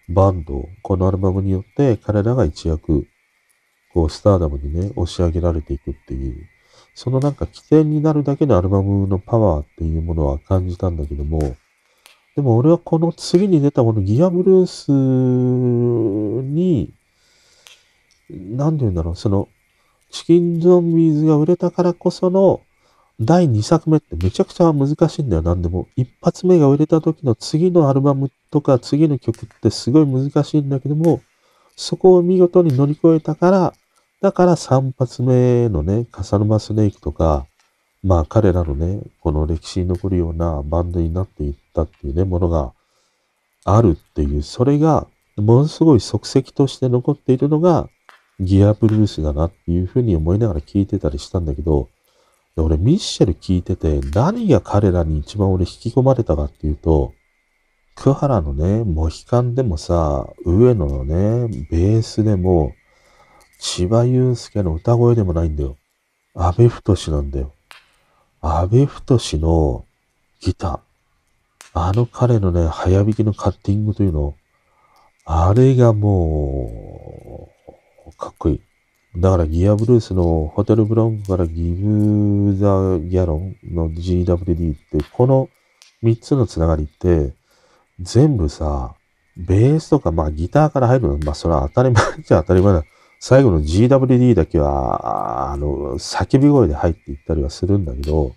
[0.09, 3.07] バンド、このアルバムによって彼らが一躍、
[3.93, 6.47] こう、スターダムにね、押し上げられていくっていう、
[6.93, 11.55] そのなんか起点になるだけのアルバムのパワーっていうものは感じたんだけども、
[12.35, 16.93] でも俺はこの次に出たこのギアブルースに、
[18.29, 19.49] なんて言うんだろう、その、
[20.09, 22.61] チキンゾンビーズが売れたからこその、
[23.19, 25.87] 第2作目ってめちゃくちゃ難しいんだよ、なんでも。
[25.95, 31.21] 一発目が売れた時の次のアルバムとか次の曲ってすごい難しいんだけども、
[31.75, 33.73] そこを見事に乗り越えたから、
[34.21, 37.47] だから3発目のね、カサノマスネークとか、
[38.03, 42.71] まあ彼らのね、この歴史に残るようなバンドになっていったっていうね、ものが
[43.65, 45.07] あるっていう、それが
[45.37, 47.89] ものすごい足跡として残っているのが
[48.39, 51.89] ギアブルースだなっていうふうに思いながら聞いてたりしたんだけど、
[52.57, 57.13] 俺ミッシェル聞いてて、何が彼らに一番俺引き込まれたかっていうと、
[57.95, 62.73] 桑原のね、モヒカンでもさ、上野のね、ベースでも、
[63.61, 65.77] 千葉祐介の歌声でもないんだよ。
[66.33, 67.53] 安倍太なんだよ。
[68.41, 69.85] 安倍太の
[70.39, 70.79] ギター。
[71.75, 74.35] あの彼のね、早弾きのカッティングというの、
[75.25, 77.49] あれがも
[78.07, 78.61] う、かっこいい。
[79.15, 85.49] だからギアブルースのホテルブロンクからギブ・ザ・ギャロンの GWD って、この
[86.01, 87.35] 3つのつながりって、
[87.99, 88.95] 全部さ、
[89.37, 92.83] ベースとか、まあギターから入るの、まあそれは当たり前じゃ当たり前だ。
[93.23, 98.33] 最後の GWD だけは、あの、叫び声で入っていったりはするんだけど、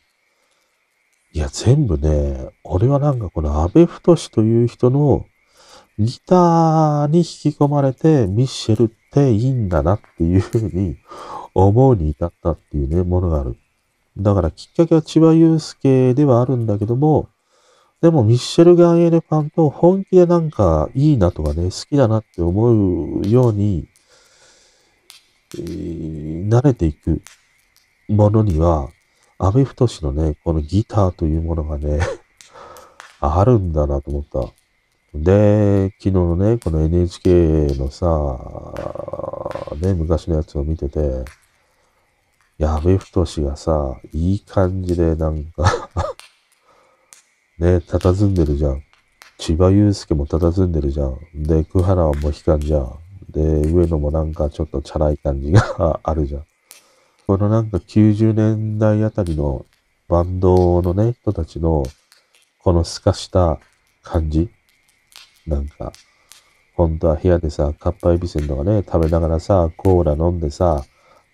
[1.33, 5.25] いや、全部ね、俺はなんかこの安倍太という人の
[5.99, 10.99] ギターに引き込まれてミッシェルっていいんだなっていうふうに
[11.55, 13.57] 思うに至ったっていうね、ものがある。
[14.19, 17.31] だからきっかけは千葉祐介ではあるんだけども、
[18.03, 23.89] でもミッシェルガン・エレファント本気でなんかいいなとかね、好きだなって思うように、
[25.59, 25.63] え、
[26.49, 27.23] 慣れていく
[28.09, 28.89] ものには、
[29.39, 32.01] 安倍太のね、このギターというものがね
[33.21, 34.53] あるんだなと思った。
[35.15, 38.07] で、昨日のね、この NHK のさ、
[39.81, 41.25] ね、昔のやつを見てて、
[42.59, 45.91] 矢部太がさ、いい感じでなんか
[47.59, 48.83] ね、佇んでるじゃん。
[49.39, 51.19] 千葉祐介も佇んでるじゃん。
[51.35, 53.04] で、桑原はもう悲観じゃん。
[53.35, 56.45] で、上野もなんかちょっとチャラい感じが あるじゃん。
[57.27, 59.67] このなんか90年代あたりの
[60.09, 61.83] バンドのね、人たちの、
[62.63, 63.59] この透かした
[64.03, 64.51] 感じ。
[65.47, 65.93] なんか、
[66.77, 70.85] 本当は部屋でさ、かっぱえびせんとかね、食べながらさ、コーラ飲んでさ、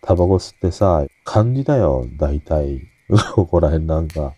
[0.02, 2.82] タバコ吸ってさ、感じだよ、大体。
[3.34, 4.34] ここら辺なんか。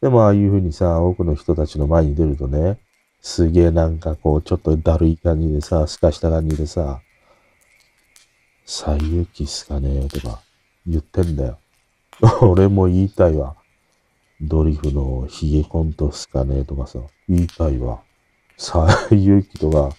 [0.00, 2.78] でもああいう風にさ、多くの人たちの前に出るとね、
[3.28, 7.02] すげえなんかこう、ちょっとだるい感じでさ、すかした感じでさ、
[8.64, 10.42] 最有機っすかねとか
[10.86, 11.58] 言ってんだよ。
[12.40, 13.56] 俺も言いたいわ。
[14.40, 18.00] ドリフのヒゲコントっすかねとかさ、言いたいわ。
[18.56, 19.90] さあ、ゆうきとか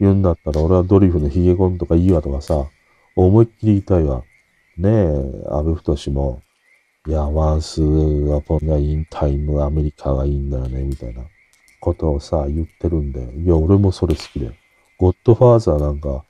[0.00, 2.68] 言うんだったら、俺はドリフのヒゲコンとかいいわとかさ、
[3.14, 4.24] 思いっきり言いたいわ。
[4.76, 5.04] ねえ、
[5.50, 6.42] 安倍太も、
[7.06, 11.22] いや、ワンスアポンインタイムアメリカがいいんだよね、みたいな
[11.86, 13.32] ことをさ、言ってるんで。
[13.36, 14.52] いや、俺もそれ好きだよ。
[14.98, 16.24] ゴッドファーザーなんか、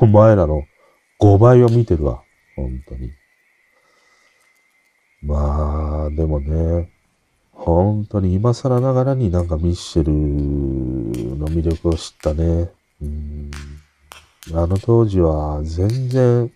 [0.00, 0.62] お前らの
[1.20, 2.22] 5倍を見てるわ。
[2.56, 3.12] 本当に。
[5.20, 6.90] まあ、でもね、
[7.52, 12.70] 本当に今更ながらになんかミッシェルの魅力を知ったね。
[13.02, 13.50] うん
[14.54, 16.52] あの当時は全然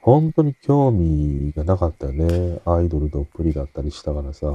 [0.00, 2.60] 本当に興味がなかったよね。
[2.66, 4.52] アイドルどっぷりだったりしたからさ。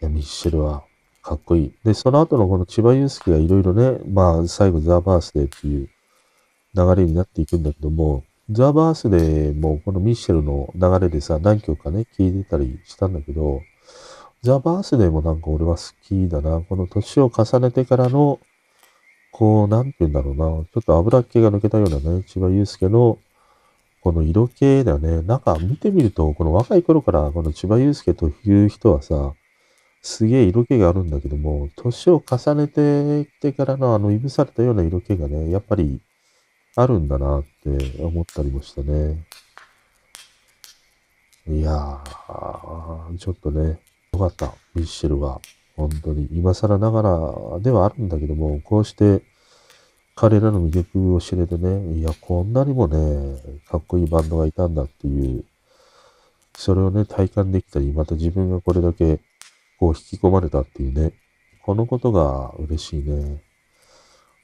[0.00, 0.84] いや、ミッシェルは
[1.22, 1.72] かっこいい。
[1.84, 5.88] で、その後のこの千葉祐介がいろいろね、まあ最後ザ・バースデーっていう
[6.74, 13.60] 流れになっていくんだけども、ザ・バースデーもこのミッシェルの流れでさ、何曲かね、聴いてたりしたんだけど、
[14.42, 16.62] ザ・バースデーもなんか俺は好きだな。
[16.62, 18.40] この年を重ねてからの、
[19.32, 20.44] こう、なんて言うんだろうな。
[20.44, 23.18] ちょっと油っ気が抜けたようなね、千葉祐介の
[24.00, 25.22] この色気だよね。
[25.22, 29.34] なんか見てみると、この若い頃からこの千葉祐介という人はさ、
[30.02, 36.00] すげえ色気があるんだけども、年を重ねてきてからのあの、いぶされたような色気がね、やっぱり
[36.76, 39.26] あるんだなって思ったりもしたね。
[41.48, 43.80] いやー、ちょっとね、
[44.12, 45.40] よかった、ミッシェルは。
[45.76, 49.22] 本当に、今更ながらではあるんだけども、こうして
[50.14, 55.44] 彼らの魅力を知れてね、いや、こんなにもね、かっこいいバンドがいたんだっていう、
[56.54, 59.20] それをね、体感できたり、また自分がこれだけ、
[59.80, 61.12] こう、引き込まれたっていうね、
[61.64, 63.42] このことが嬉しいね。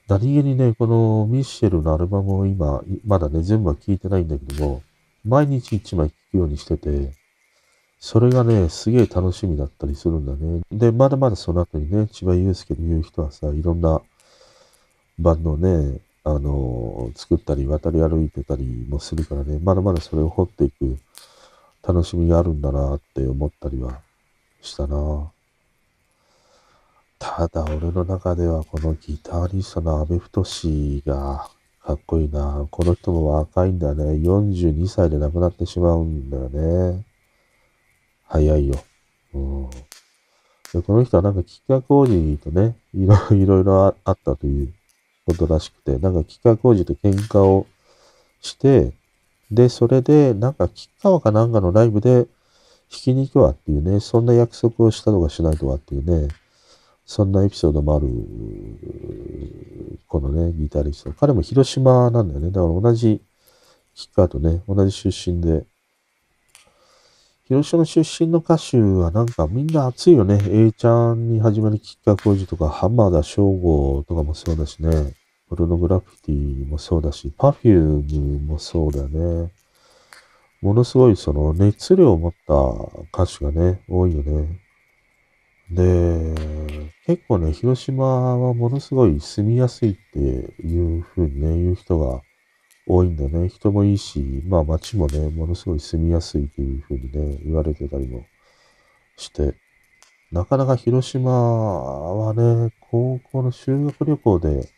[0.07, 4.81] 何気にね、このミッシェルのアルバムを今、まだね、全部は聴いてないんだけども、
[5.23, 7.11] 毎日一枚聴くようにしてて、
[7.99, 10.61] それがね、すげえ楽しみだったりするんだね。
[10.71, 14.01] で、まだまだその後にね、千葉祐介という人はさ、いろんな
[15.19, 20.97] バンドをね、あの、作ったり渡り歩いてたりもするからね、まだまだそれを掘っていく
[21.87, 24.01] 楽しみがあるんだなって思ったりは
[24.67, 25.31] したな。
[27.19, 30.43] ただ俺の中ではこのギタリストの阿部太
[31.05, 31.49] が
[31.83, 32.67] かっこいいな。
[32.69, 34.03] この人も若いんだね。
[34.03, 37.05] 42歳で亡くなってしまうんだよね。
[38.25, 38.75] 早いよ。
[39.33, 39.69] うん。
[40.73, 43.15] でこの人はなんか企画王子とね、いろ
[43.61, 44.73] いろあったという
[45.25, 47.65] ことらしくて、なんか吉川浩司と喧嘩を
[48.41, 48.91] して、
[49.49, 52.27] で、それで、なんか吉川かなんかのライブで
[52.89, 56.29] 弾きに行くわっていうね、そんな約束をしたとかしないとはっていうね、
[57.05, 58.07] そんなエピソードもある、
[60.07, 61.13] このね、ギタリスト。
[61.13, 62.51] 彼も広島なんだよね。
[62.51, 63.21] だから同じ、
[63.95, 65.65] 吉川とね、同じ出身で、
[67.45, 70.37] 広島出身の歌手はなんかみんな熱いよね。
[70.49, 75.13] A ちゃんに始まるきっかけ工事とか、浜田省吾とかもそうだしね。
[75.49, 79.49] ポルノグラフィティもそうだし、パフュームもそうだよね。
[80.61, 84.59] ものすごいその熱量を持った歌手がね、多いよね。
[85.69, 86.33] で、
[87.05, 92.21] 結構ね、広島はものすごい住みやすいっていうふうにね、言う人が
[92.87, 93.49] 多いんだね。
[93.49, 98.25] 人もいいし、まあ街もね、ものすごい住みやすいというふうにね、言われてたりも
[99.17, 99.55] して、
[100.31, 104.69] なかなか広島はね、高校の修学旅行で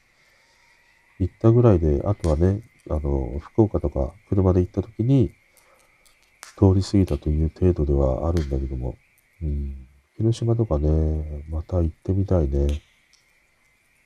[1.19, 5.31] 行ったぐらいで、あとはね、あの、福岡とか車で行った時に
[6.59, 8.95] 通り過ぎたという程度ではあるんだけども、
[9.41, 9.87] うん、
[10.17, 12.81] 広島とかね、また行ってみたいね。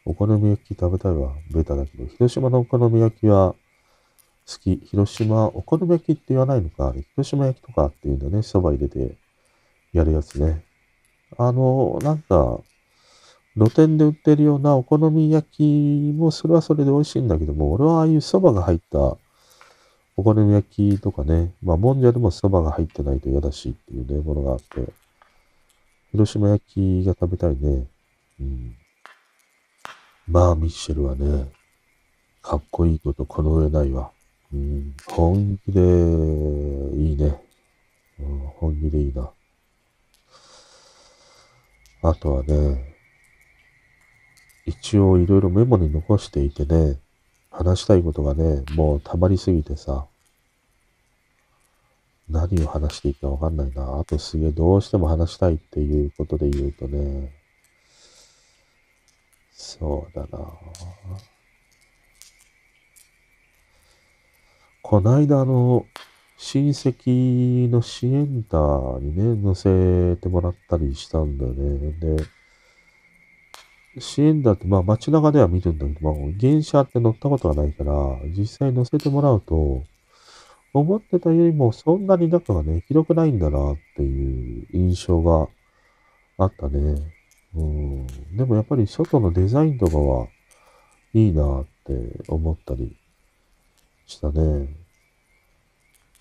[0.05, 1.33] お好み焼き食べたいわ。
[1.51, 3.55] ベタだけど、広島のお好み焼きは
[4.45, 4.75] 好き。
[4.85, 6.93] 広島、お好み焼きって言わないのか。
[7.15, 8.39] 広島焼きとかっていうんだね。
[8.39, 9.15] 蕎麦入れて
[9.91, 10.63] やるやつね。
[11.39, 12.59] あの、なんか、
[13.55, 19.17] 露店で売ってるようなお好み焼きもそれはそれで美味しいんだけども、俺はああいう蕎麦が入った
[20.15, 24.91] お好み焼きとかね、まあ、もんじゃでも蕎麦が入ってないと嫌だしっていうね、ものがあって、
[26.11, 27.87] 広島焼きが食べたいね。
[28.39, 28.75] うん。
[30.27, 31.51] まあ、ミッシェルはね、
[32.43, 34.11] かっこいいことこの上ないわ。
[34.53, 37.41] うん、本気でいいね。
[38.19, 39.31] うん、本気でいいな。
[42.03, 42.93] あとはね、
[44.65, 46.97] 一応いろいろメモに残していてね、
[47.53, 50.07] 話したいことがね、もう溜まりすぎてさ、
[52.27, 53.99] 何を話していいかわかんないな。
[53.99, 57.31] あとすげえどうしても話したいっていうことで言うとね、
[59.51, 60.39] そうだな。
[64.81, 65.85] こないだあの、
[66.37, 68.57] 親戚のシエンタ
[68.99, 71.91] にね、乗せてもらったりしたんだよね。
[71.99, 72.17] で、
[73.99, 77.93] シエンタってまあ街中では見るんだけど、まあ、電車って乗ったことがないから、
[78.37, 79.83] 実際乗せてもらうと、
[80.73, 85.47] 思ってたよりもそんなに中がね、広くないんだなっていう印象が
[86.37, 86.95] あったね。
[87.55, 88.07] うん。
[88.35, 90.27] でもやっぱり外のデザインとかは
[91.13, 92.97] いいなって思ったり
[94.07, 94.67] したね。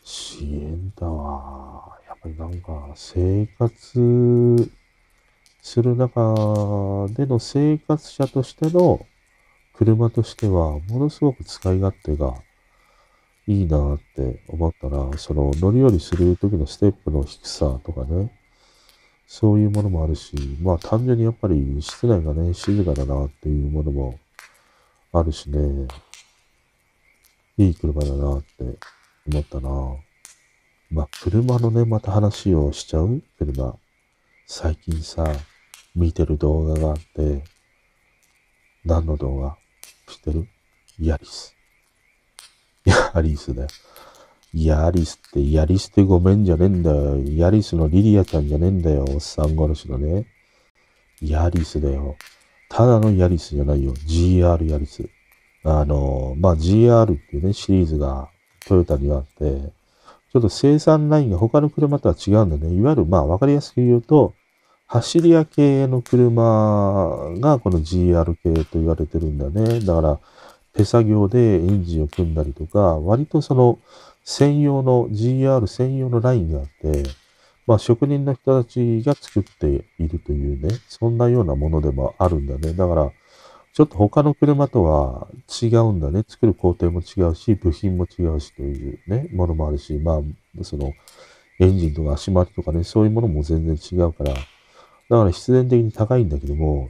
[0.04, 1.98] 支援だわ。
[2.06, 4.70] やっぱりなんか生活
[5.62, 6.34] する中
[7.10, 9.06] での生活者としての
[9.74, 12.34] 車としてはものすごく使い勝手が
[13.46, 18.36] いいなって思ったら、その乗り降りする時のステップの低さとかね、
[19.26, 24.18] そういうものもあるし、まあ単純にやっぱり室内がね、静かだなっていうものも
[25.12, 25.86] あるしね、
[27.56, 28.64] いい車だなって
[29.30, 29.70] 思ったな。
[30.90, 33.74] まあ車のね、また話をしちゃう車。
[34.46, 35.24] 最近さ、
[35.94, 37.44] 見てる動画があって、
[38.84, 39.56] 何の動画
[40.06, 40.48] 知ってる？
[41.00, 41.54] ヤリス。
[42.84, 43.68] ヤリスだよ。
[44.54, 47.16] ヤリスって、ヤリスってごめんじゃねえんだよ。
[47.36, 49.04] ヤリスのリリアちゃんじゃねえんだよ。
[49.08, 50.26] おっさん殺しのね。
[51.20, 52.16] ヤリスだよ。
[52.68, 53.94] ただのヤリスじゃないよ。
[53.94, 55.08] GR ヤリス。
[55.64, 58.28] あの、まあ、GR っていうね、シリーズが
[58.66, 59.72] トヨタにはあって、
[60.32, 62.74] ちょっと生産ラインが他の車とは違うんだね。
[62.74, 64.34] いわゆる、まあ、わかりやすく言うと、
[64.92, 66.42] 走り屋系の車
[67.40, 69.80] がこの GR 系と言われてるんだね。
[69.80, 70.20] だから、
[70.74, 73.78] 手作業でエンジンを組んだりとか、割とその
[74.22, 77.04] 専用の GR 専用のラインがあって、
[77.66, 82.74] まあ職人の人たちが作っているというね、そんなようなものでもあるんだね。
[82.74, 83.10] だから、
[83.72, 85.26] ちょっと他の車とは
[85.62, 86.22] 違うんだね。
[86.28, 90.92] 作る工程も違うし、部品も違うしというね、ものもあるし、まあ、その、
[91.60, 94.34] エンジンとか足回りとかね、そういうものも全然違うから、
[95.12, 96.88] だから必然的に高いんだけども、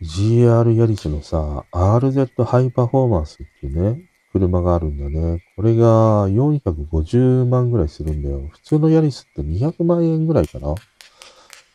[0.00, 4.00] GR ヤリスのさ、RZ ハイパフォーマンスっていうね、
[4.32, 5.44] 車があるんだね。
[5.54, 8.48] これが450万ぐらいするんだよ。
[8.52, 10.74] 普通のヤリスって200万円ぐらいかな。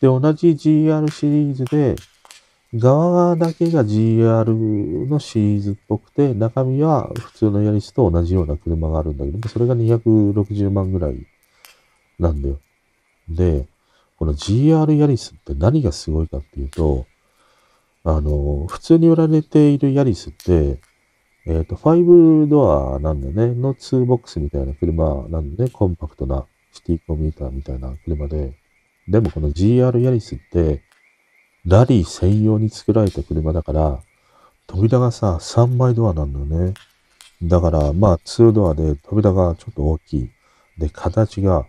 [0.01, 1.95] で、同じ GR シリーズで、
[2.73, 11.27] 側だけが GR のシリーズっぽくて、中身は普通のヤリスと同じような車があるんだけども、それが260万ぐらい
[12.17, 12.57] なんだよ。
[13.29, 13.67] で、
[14.21, 17.07] この GR ヤリスって何がすごいかっていうと、
[18.03, 20.79] あの、普通に売られているヤリスって、
[21.47, 28.53] えっ、ー、と、5ドアなんでね、の2ボックスみたいな車なんでね、コンパクトなシティコミューターみたいな車で、
[29.07, 30.83] でもこの GR ヤリスって、
[31.65, 34.03] ラリー専用に作られた車だから、
[34.67, 36.75] 扉がさ、3枚ドアなんだよね。
[37.41, 40.29] だから、まあ、2ドアで扉がちょっと大きい。
[40.77, 41.65] で、形が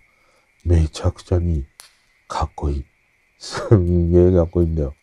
[0.66, 1.64] めちゃくちゃに
[2.32, 2.84] かっこいい。
[3.38, 4.94] すんげえかっこいいんだよ。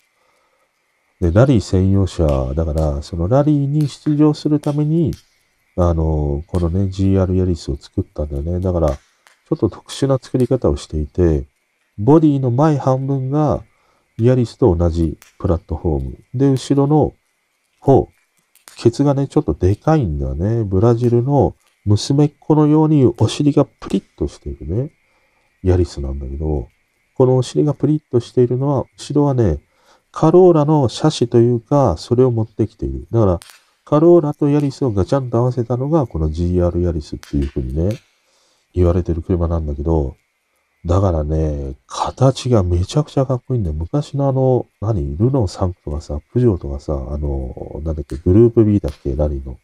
[1.22, 2.26] で、ラリー専用車、
[2.56, 5.14] だから、そのラリーに出場するために、
[5.78, 8.60] あの、このね、GR ヤリスを作ったんだよね。
[8.60, 11.46] だから、ちょっと特殊な作り方をしていて、
[12.00, 13.64] ボディの前半分が、
[14.18, 16.18] ヤリスと同じプラットフォーム。
[16.34, 17.14] で、後ろの
[17.80, 18.10] 方、
[18.76, 20.64] ケツがね、ちょっとでかいんだよね。
[20.64, 21.56] ブラジルの
[21.86, 24.92] 娘っ子のようにお尻がプリッとしているね、
[25.62, 26.70] ヤリスなんだけど、
[27.20, 29.60] このお尻がプリッとしているのは、後ろはね、
[30.10, 33.08] カローラの車種というか、それを持ってきている。
[33.12, 33.40] だから、
[33.84, 37.98] カローラとヤリスをガチャンと合わせたのが、この GR ヤリスっていう風にね、
[38.74, 40.16] 言われてる車なんだけど、
[40.86, 43.76] だからね、形がめちゃくちゃかっこいいんだよ。
[43.76, 45.18] 昔のあの、何？
[45.18, 49.58] ルノー3区とかさ、プジョーとかさ、あの、なんだっけ、グループ B だっけ、ラリーの。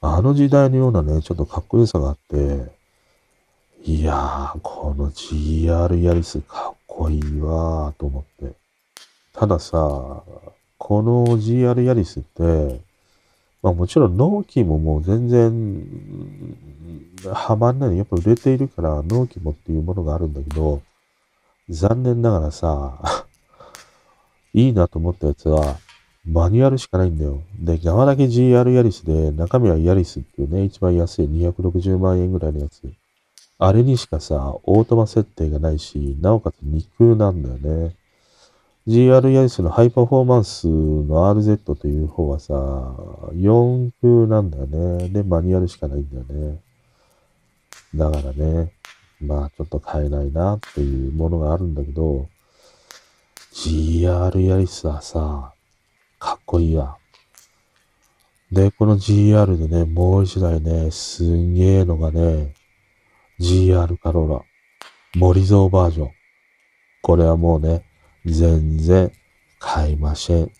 [0.00, 2.72] あの時代のようなね、ちょっとかっこよさがあって、
[3.84, 8.54] いやー、この GR ヤリスかっこいいわーと思って。
[9.32, 10.22] たださ、
[10.78, 12.80] この GR ヤリスって、
[13.60, 15.84] まあもちろん納期ももう全然
[17.32, 17.96] はまんない。
[17.96, 20.80] やっぱ売れているから納期もっていうものがあるんだけど、
[21.68, 23.26] 残念ながらさ、
[24.54, 25.76] いいなと思ったやつは、
[26.24, 27.42] マニュアルしかないんだよ。
[27.58, 32.82] で、側だけ GR ヤリスで、中身はヤリスっていうね、一番安い260万円ぐらいのやつ。
[33.64, 37.94] あれにしかさ、オートマ設定がないし、なおかつ肉なんだよね。
[38.88, 45.08] GR ヤリスのハイパフォーマンスの RZ という方はさ、4空なんだよね。
[45.10, 46.60] で、マニュアルしかないんだよね。
[47.94, 48.72] だからね、
[49.20, 52.28] まあちょっと買えないなっていうものがあるんだけど、
[53.52, 55.54] GR ヤリスはさ、
[56.18, 56.96] かっこいいや。
[58.50, 62.54] で、この GR でね、もう一台ね、すんげえのがね、
[63.42, 64.44] GR カローラ、
[65.16, 66.10] 森蔵バージョン。
[67.02, 67.82] これはもうね、
[68.24, 69.10] 全然
[69.58, 70.52] 買いません。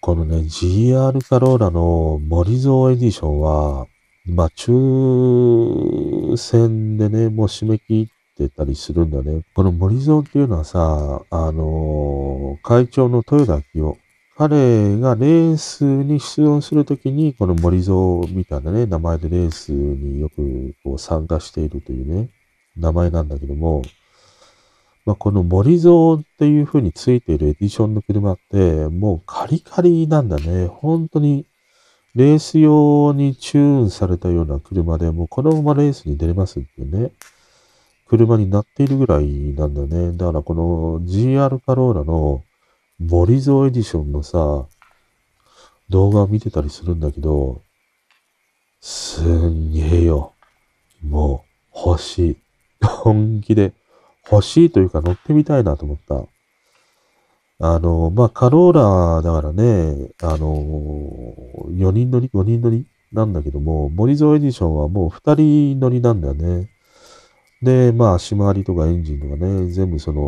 [0.00, 3.88] このね、GR カローラの森蔵エディションは、
[4.24, 9.42] まあ、抽選でね、もう締め切ってたりするんだね。
[9.56, 14.03] この森蔵っていうのはさ、あのー、会長の豊田明夫。
[14.36, 22.30] 彼がレースに出場するときに、この森蔵みたいなね、名前でレースによくこう参加しているというね、
[22.76, 23.82] 名前なんだけども、
[25.06, 30.66] まあ、この森蔵っていう風についているエディションの車って、もうカリカリなんだね。
[30.66, 31.46] 本当に
[32.16, 37.12] レース用にチューンされたような車で、もうこのままレースに出れますっていうね、
[38.08, 40.10] 車になっているぐらいなんだね。
[40.16, 42.42] だからこの GR カローラの
[43.00, 44.66] 森蔵エディションのさ、
[45.88, 47.62] 動画を見てたりするんだけど、
[48.80, 50.34] すんげえよ。
[51.02, 52.36] もう欲しい。
[52.84, 53.72] 本気で
[54.30, 56.24] 欲しいというか乗ってみたいなと思った。
[57.66, 60.64] あの、まあ、カローラだからね、あの、
[61.70, 66.68] 4人乗り、5人乗りなんだけども、森蔵エディションはもう2人乗りなんだよね。
[67.64, 70.20] で、まあ、足回りとかエンジンとかね、全部その、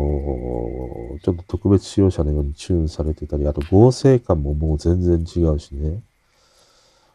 [1.23, 6.01] ちょっと特別仕様車のようにチューンされてたり、あと合成感ももう全然違うしね。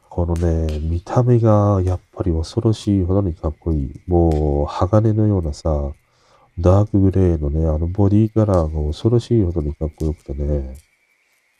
[0.08, 4.00] このね、見た目がやっぱり恐ろしいほどにかっこいい。
[4.06, 5.92] もう、鋼のようなさ、
[6.58, 10.76] ダークグレーのね、あのボディカラーが恐ろしいほどにかっこよくてね、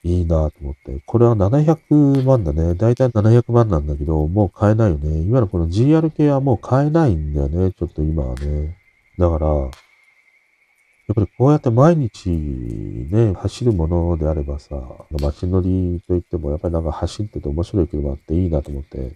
[0.04, 1.00] いいなと思って。
[1.06, 2.74] これは700万だね。
[2.74, 5.22] だいたい700万なんだけど、もう買えないよね。
[5.22, 7.72] いわゆるこの GR 系はもう買えないんだよね。
[7.72, 8.76] ちょっと今はね。
[9.18, 14.76] だから、やっぱりこうやって毎日ね、走るものであればさ、
[15.10, 19.12] 街乗りといってもやっぱりなんか走ってて面白い車っていいなと思って、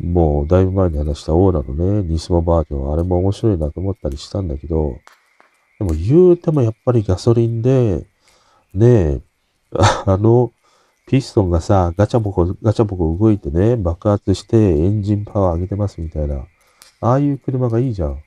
[0.00, 4.98] もうだいぶ前に話したオーラのね、ニスモバージョン、あれも面白いなと思ったりしたんだけど、
[5.78, 8.06] でも言うてもやっぱりガソリンで、
[8.74, 9.20] ねえ、
[10.06, 10.52] あの、
[11.06, 16.46] ピストンがさ、ガチャボコ、ガチャボコ動いてね、爆発してエンジンパワー上げてますみたいな。
[17.00, 18.22] ああいう車がいいじゃん。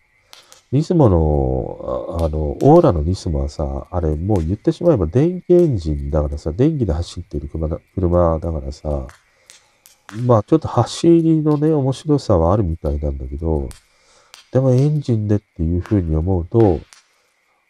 [0.72, 9.08] ニスモの、あの、オーラのニスモはさ、あれもう言ってしまえば電気エンジンだからさ、電気で走ってる車だ車だからさ、
[10.26, 13.68] まあちょっと走りのね、面白さはあるみたいなんだけど、
[14.52, 16.80] でもエンジンでっていう風に思うと、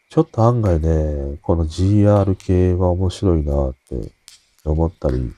[0.10, 4.12] ちょっと案外ね、この GR 系は面白いなって
[4.66, 5.32] 思ったり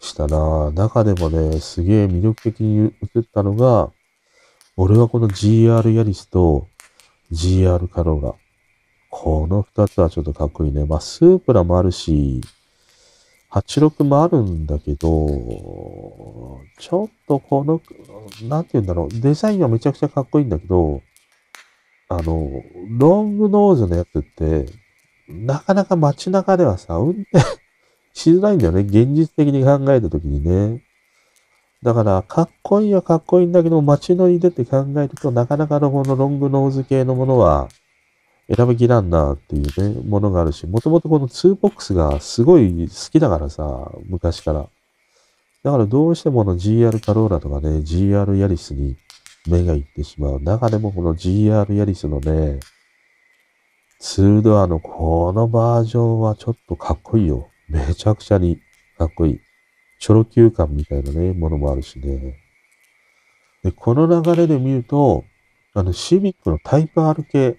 [0.00, 0.72] したな。
[0.72, 3.92] 中でもね、すげえ魅力的に映ったのが、
[4.76, 6.66] 俺はこの GR ヤリスと
[7.30, 8.34] GR カローラ。
[9.08, 10.84] この二つはちょっとかっこいいね。
[10.84, 12.40] まあ、スープラもあるし、
[13.52, 15.28] 86もあるんだけど、
[16.80, 17.80] ちょっとこの、
[18.48, 21.02] なんて言うんだろう、デザインはめちゃくちゃかっこいいんだけど、
[22.08, 22.62] あの、
[22.98, 24.66] ロングノーズのやつって、
[25.28, 27.38] なかなか街中ではさ、運転
[28.14, 28.82] しづらいんだよね。
[28.82, 30.82] 現実的に考えたときにね。
[31.82, 37.68] だから、かっこいいはかっこいいんだけど、街乗りでって考えると、なかなかのこのロングノーズ系のものは、
[38.54, 44.68] 選びきらんなっていうね、ものがあるし、もともとこの2ボックスがすごい好きだからさ、昔から。
[45.64, 48.96] だからどうしてもの GR カローラとかね、GR ヤリスに
[49.48, 50.40] 目がいってしまう。
[50.40, 52.60] 中でもこの GR ヤリスのね、
[54.00, 57.48] 2ドアのこのバージョンはちょっとかっこいいよ。
[57.68, 58.60] めちゃくちゃに
[58.98, 59.40] かっこいい。
[59.98, 62.36] チョロ Q 感みたいなね、ものもあるしね。
[63.62, 65.24] で、この流れで見ると、
[65.74, 67.58] あの、シビックのタイプ R 系、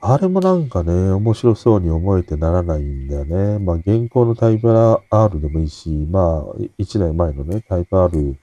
[0.00, 3.58] あれもなんかね、面白そうに思えてならないんだよね。
[3.58, 4.68] まあ、現行のタイプ
[5.10, 8.36] R でもいいし、まあ、1年前のね、タイプ R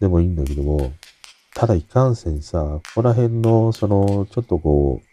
[0.00, 0.92] でもいいんだけども、
[1.54, 5.06] ただいかんせんさ、ここら辺の、その、ちょっとこう、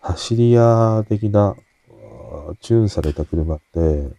[0.00, 1.56] 走り屋的な、
[2.60, 4.10] チューンされた車って、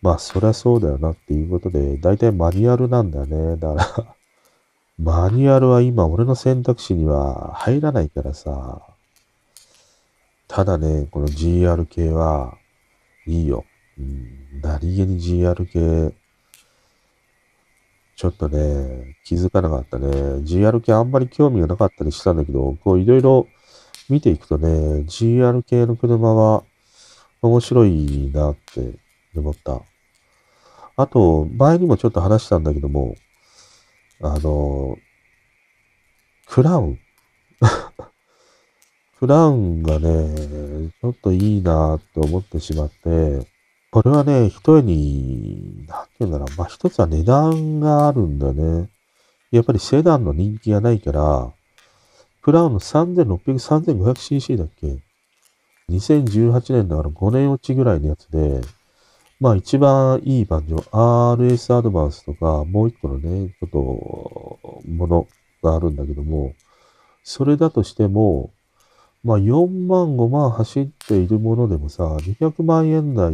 [0.00, 3.56] まあ、そりゃそうだよなっていうことで、だいたいマニュアルなんだよね。
[3.56, 4.16] だから
[4.98, 8.82] マニュアルは今俺の選択肢には入らないからさ、
[10.48, 12.56] ただね、この GR 系は
[13.26, 13.64] いいよ。
[13.98, 16.14] うん、何気に GR 系、
[18.16, 20.06] ちょっとね、気づかなかったね。
[20.42, 23.48] GR 系あんまり興味がなかったりしたんだけど、こういろいろ
[24.08, 24.68] 見ていくとね、
[25.06, 26.64] GR 系の車は
[27.42, 28.92] 面白いなって
[29.36, 29.82] 思った。
[30.96, 33.16] あと、前にもちょっと話したんだけども、
[34.20, 34.96] あの、
[36.46, 36.98] クラウン
[39.18, 43.53] クラウンがね、ちょっといいなって思ってしまって、
[43.94, 46.58] これはね、一重に、なんて言うんだろう。
[46.58, 48.90] まあ、一つは値段があるんだね。
[49.52, 51.52] やっぱりセダンの人気がないから、
[52.42, 54.98] クラウンの3600、3500cc だっけ
[55.90, 58.62] ?2018 年だから5年落ちぐらいのやつで、
[59.38, 65.28] まあ一番いいバージョン、RS アドバンスとか、もう一個のね、ちょっと、もの
[65.62, 66.54] があるんだけども、
[67.22, 68.53] それだとしても、
[69.24, 73.32] まあ4万5万走っているものでもさ、200万円台、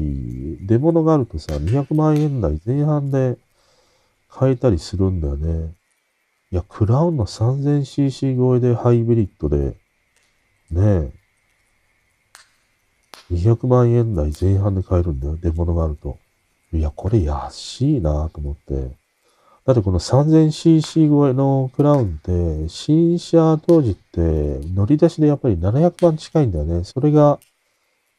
[0.65, 3.37] 出物があるとさ、200万円台前半で
[4.29, 5.75] 買えたりするんだよね。
[6.53, 9.75] いや、クラウンの 3000cc 超えでハイブリッドで、
[10.71, 11.13] ねえ、
[13.31, 16.19] 200万円台前半で買えるんだよ、出物があると。
[16.73, 19.00] いや、これ安いなと思って。
[19.71, 24.21] だってこの 3000cc 超えのクラウンって、新車当時って
[24.75, 26.83] 乗り出しでやっぱり700万近いんだよね。
[26.83, 27.39] それが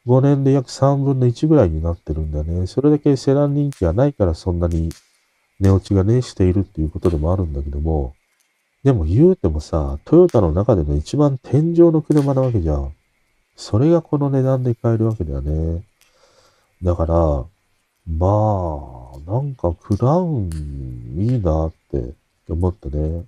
[0.06, 2.66] 5年で約3分の1ぐらいになってるんだね。
[2.66, 4.88] それだけセラン人気がないからそんなに
[5.60, 8.14] 値落ちがね、しているっていうことでもあるんだけども、
[8.82, 12.94] でも言うてもさ、トヨタの中での一番天井の車なわけじゃん。
[13.56, 15.84] それがこの値段で買えるわけだよね。
[16.82, 17.44] だから、
[18.06, 20.50] まあ、なんかクラウン
[21.18, 22.14] いいなって
[22.48, 23.24] 思ってね。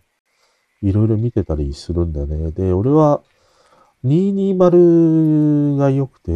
[0.82, 2.50] いろいろ見てたりするんだよね。
[2.50, 3.22] で、俺は
[4.04, 6.30] 220が良くて、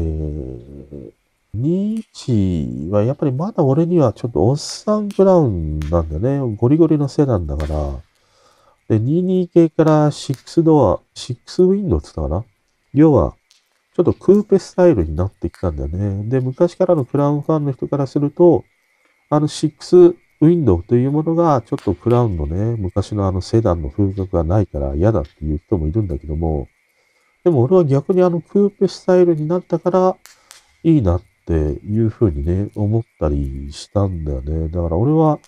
[1.57, 6.57] 21はやっぱりまだ俺にはちょっとおっさんクラウンなんだよね。
[6.57, 8.01] ゴリゴリのセダンだから。
[8.89, 12.45] で、22系から6ドア、6ウィンドウって言ったかな？
[12.95, 13.34] 要は、
[13.99, 16.28] ちょっとクーペスタイルになってきたんだよね。
[16.28, 18.64] で、昔からのクラウンファンの人からすると、
[19.28, 26.68] あの6ウィンドウというものが、ちょっとクラウンのね、昔のあのセダンの風格がないから嫌だっていう人もいるんだけども、
[27.42, 30.16] でも俺は逆にあのクーペスタイルになったから
[30.84, 34.68] いいなっていうふうにね、思ったりしたんだよね。
[34.68, 35.40] だから俺は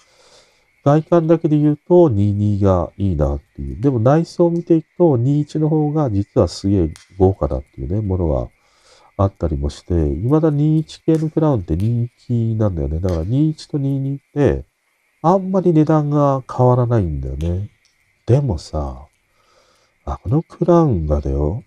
[0.85, 3.81] 外観だけで言うと22がいいなっていう。
[3.81, 8.49] でも内装を見ていくと21の方が実はすげえ豪華だっていうね、ものが
[9.17, 12.99] あったりもして、未だ21系のクラウンって人気なんだよね。
[13.01, 14.65] だから21と22って
[15.23, 17.69] あんまり値段が変わらないんだよね。
[18.27, 19.07] でもさ、
[20.07, 21.63] あのクラウンがだよ、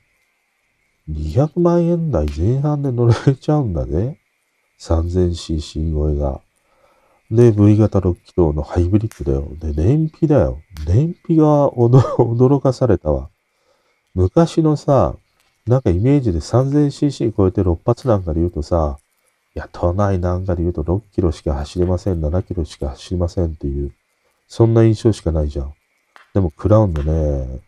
[1.09, 4.19] 200万円台前半で乗れちゃうんだね。
[4.79, 6.41] 3000cc 超えが。
[7.33, 9.47] で、V 型6気筒のハイブリッドだよ。
[9.55, 10.61] で、燃費だよ。
[10.87, 13.29] 燃費が 驚かされたわ。
[14.13, 15.15] 昔のさ、
[15.65, 18.99] なんかイメージで 3000cc 超えて6発なんかで言うとさ、
[19.55, 23.91] いや、都内なんかで言うと6キロしか走れません、7キロしか走りませんっていう、
[24.47, 25.73] そんな印象しかないじゃん。
[26.35, 27.61] でもクラウンのね、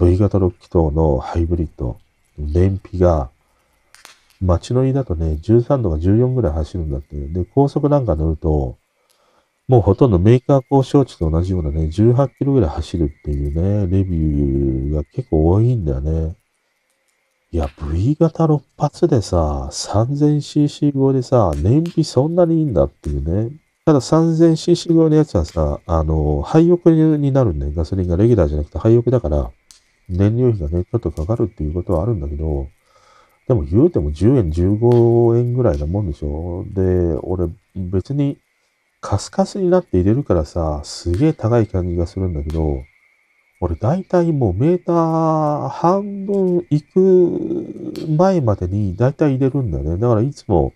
[0.00, 1.98] V 型6気筒のハイブリッド、
[2.38, 3.30] 燃費が、
[4.40, 7.16] 街乗りだとね、13度が14ぐらい走るんだって。
[7.16, 8.77] で、高速なんか乗ると、
[9.68, 16.36] もうほとんどメーカー交渉値と同じようなね、18キロぐらい走るっていうね、レビューが結構多いんだよね。
[17.50, 23.50] いや、V 型6発でさ、3000cc 超でさ、燃費そんなにいいんだっていうね。
[23.84, 27.72] ただ 3000cc 超のやつはさ、あの、廃屋になるんだよ。
[27.76, 29.50] ガソリンがレギュラーじゃなくて廃屋だから、
[30.08, 32.68] 燃料費がね、ちょっとかかるっていうことはあるんだけど、
[33.46, 38.38] でも言うても10円、15円ぐらいなもんでしょで、俺別に
[39.00, 42.82] カスカスになって入れるからさ、すげえ高い感じがするんだけど、
[43.60, 49.96] 俺大体もうメーター半分行く前までに大体入れるんだよね。
[49.96, 50.72] だからいつも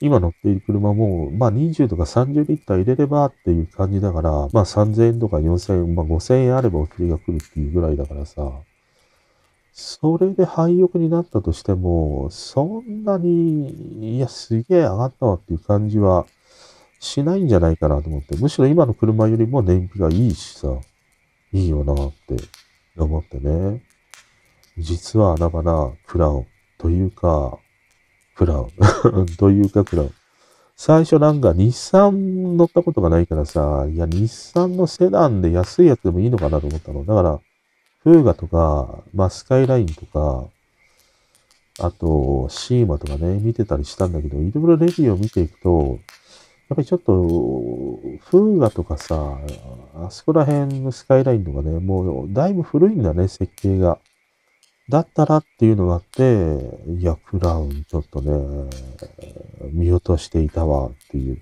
[0.00, 8.50] 今乗っている車も、まあ20とか30リッター入れればっていう感じだから、まあ3000円とか4000円、まあ5000円あればお釣りが来るっていうぐらいだからさ、
[9.72, 16.26] それで廃屋になったとしても、そんなに、いや、すげえ上がったわっていう感じは
[17.00, 18.36] しないんじゃないかなと思って。
[18.36, 20.68] むしろ今の車よりも燃費がいいしさ、
[21.52, 22.36] いいよなって
[22.96, 23.82] 思ってね。
[24.78, 26.46] 実は穴場なクラウン
[26.78, 27.58] というか、
[28.36, 28.66] クラウ
[29.22, 30.14] ン というかクラウン。
[30.78, 37.04] 最初なんか日産乗ったことがないからさ、いや、日産のセダンで安いやつでもいいのかなと思ったの。
[37.06, 37.40] だから、
[38.02, 40.46] フーガとか、まあ、スカイラインとか、
[41.78, 45.98] あと、シーマとかね、見てたりしたんだけど、いろいろレビューを見ていくと、
[46.68, 49.38] やっぱりちょっと、フーガとかさ、
[49.94, 53.98] あそこら辺のスカイラインとかね、もうだいぶ古いんだね、設計が。
[54.88, 56.22] だったらっていうのがあって、
[56.88, 58.70] いや、クラウンちょっとね、
[59.72, 61.38] 見落としていたわっていう。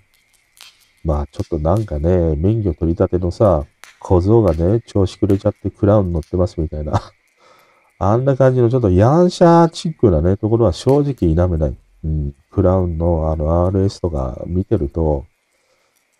[1.04, 3.64] まあちょっとなんかね、免許取り立てのさ、
[4.00, 7.00] 小僧がね、調子くれちゃってクラウン乗ってますみたいな。
[7.98, 11.76] あんな感じのちょっとヤンシャーチックなね、ところは正直否めない。
[12.04, 15.24] うん、クラウンのあの RS とか見てると、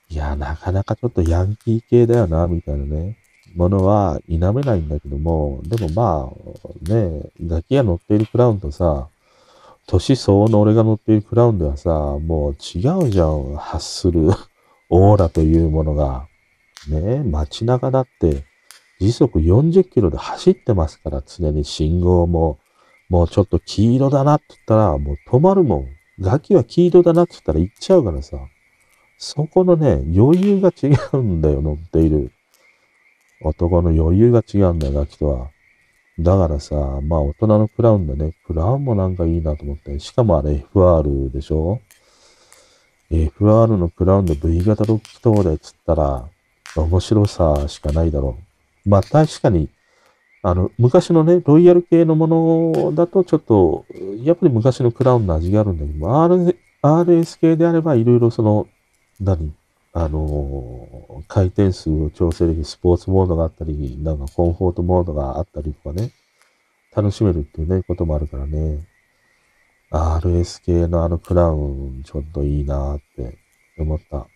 [0.08, 3.18] いや、なかなかちょっとヤンキー系だよな、みたいなね、
[3.54, 6.32] ものは否めないんだけども、でもま
[6.88, 9.08] あ、ね、ガキが乗っているクラウンとさ、
[9.86, 13.56] 年相応の俺が乗っているクラウンではさ、もう違うじゃん。
[13.56, 14.30] 発する
[14.88, 16.26] オーラというものが。
[16.88, 18.44] ね街中だって
[19.00, 22.58] 時速40キロで走ってますから、常に信号も、
[23.08, 25.86] もうちょっと黄色だなって言ったら、もう止まるもん。
[26.20, 28.38] ガキは黄色だなって言ったら行っちゃうからさ。
[29.18, 32.32] そこのね、余裕が違うんだよ、乗っている。
[33.42, 35.50] 男の余裕が違うんだよ、ガキとは。
[36.18, 39.98] だからさ、まあ大人のクラウンでね、クラウンもなんかいいなと思って。
[39.98, 41.80] しかもあれ FR でしょ
[43.10, 46.28] ?FR のクラウンで V 型6気筒でつったら、
[46.76, 48.36] 面白さしかないだろ
[48.86, 48.88] う。
[48.88, 49.68] まあ確かに、
[50.46, 52.26] あの、昔のね、ロイヤル系のも
[52.74, 53.86] のだとちょっと、
[54.22, 58.68] やっぱり昔のクラウンの味があるんだけど、R、RS 系であればいろいろその、
[59.18, 59.54] 何？
[59.94, 66.10] あの、回転数を調整できるスポーツモードがあったり、なんかコンフォートモードがあったりとかね、
[66.94, 68.86] 楽しめるっていうね、こともあるからね。
[69.90, 73.38] RS 系のあのクラウン、ちょっといいなって
[73.78, 74.26] 思った。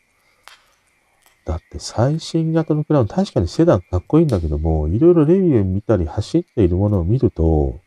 [1.49, 7.81] だって最新型のクラウン、確かにセダンかっこいいんだけども、いろいろレビュー見たり走っているものを見ると、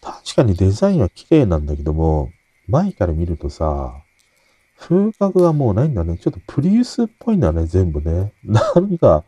[0.00, 2.30] 確かにデザインは綺麗なんだけども、
[2.68, 3.92] 前から見るとさ、
[4.78, 6.16] 風格がもうないんだね。
[6.16, 8.32] ちょっとプリウスっぽいんだね、全部ね。
[8.44, 9.24] なんか、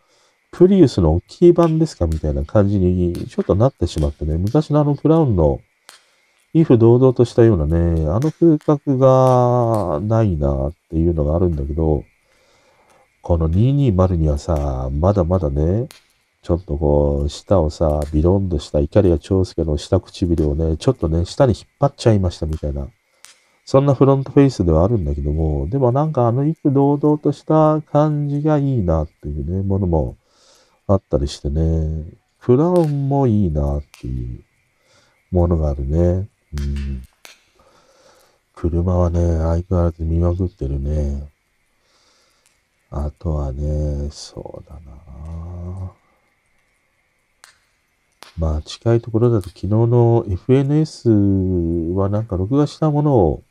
[0.50, 4.38] プリウスの大きい版ですかみたいな感じにちょっとなってしまってね。
[4.38, 5.60] 昔のあのクラウンの、
[6.54, 12.04] 威風堂々としたようなね、あの風格がないなっていうのがあるんだけど、
[13.22, 15.88] この220にはさ、まだまだね、
[16.42, 22.88] ちょっとこう、舌をさ、ビロンとしたイカリア長介の下唇をね、ちょっとね、下に引っ張っちゃいましたみたいな。
[23.64, 30.16] そんなフロントフェイスではあるんだけども、でもなんかあの幾堂々とした感じがいいなっていうね、ものも
[30.86, 32.04] あったりしてね、
[32.40, 34.42] クラウンもいいなっていう
[35.30, 35.98] ものがあるね。
[35.98, 37.02] うん。
[38.54, 41.28] 車はね、相変わらず見まくってるね。
[42.90, 45.92] あとはね、そうだな。
[48.38, 53.42] まあ近いところだと昨日の FNS はなんか録画したものを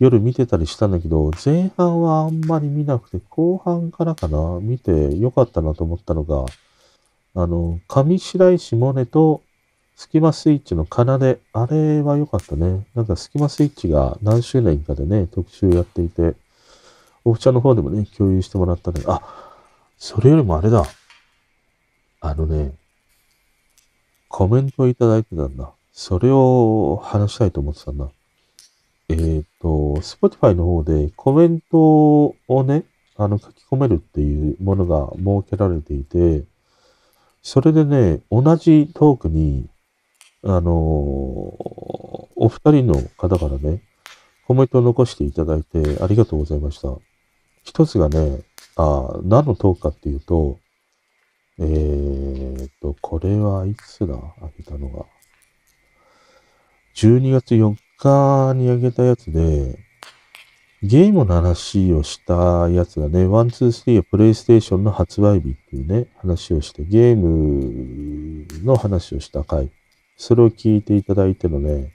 [0.00, 6.44] 夜見てたりしたんだけど、前半はあんまり見なくて、後半からかな、見てよかったなと思ったのが、
[7.34, 9.42] あの、上白石萌音と
[9.96, 12.86] スキマスイッチの奏で、あれは良かったね。
[12.94, 16.34] なんかスキマスイッチが何周年かでね、特集やっていて、
[17.28, 19.02] オフチャの方でもね、共有してもらったね。
[19.06, 19.20] あ、
[19.98, 20.84] それよりもあれだ。
[22.20, 22.72] あのね、
[24.28, 25.70] コメントをいただいてたんだ。
[25.92, 28.08] それを話したいと思ってたんだ。
[29.10, 29.68] えっ、ー、と、
[30.00, 32.84] Spotify の方でコメントをね、
[33.16, 36.44] あの書き込めるっていうものが設けられていて、
[37.42, 39.68] それでね、同じトークに、
[40.44, 43.82] あの、お二人の方からね、
[44.46, 47.07] コメントを残していただいてありがとうございました。
[47.68, 48.40] 一つがね、
[48.76, 50.58] あ何のトークかっていうと、
[51.58, 54.14] えー、っと、これはいつだ？
[54.14, 55.04] あげたのが。
[56.94, 59.78] 12月4日にあげたやつで、
[60.82, 69.70] ゲームの話をしたやつがね、 one、two、three はプレイステーションの発売日っていうね、話をして、ゲームの話をした回。
[70.16, 71.92] それを聞いていただいてのね、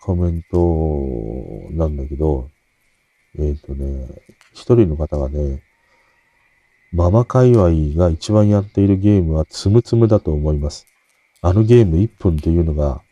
[0.00, 2.50] コメントなんだけど、
[3.36, 4.06] えっ、ー、とね、
[4.54, 5.62] 一人の方がね、
[6.92, 10.86] ママ界隈が一番やっているゲームはつむつむだと思います。
[11.42, 13.02] あのゲーム1分っていうのが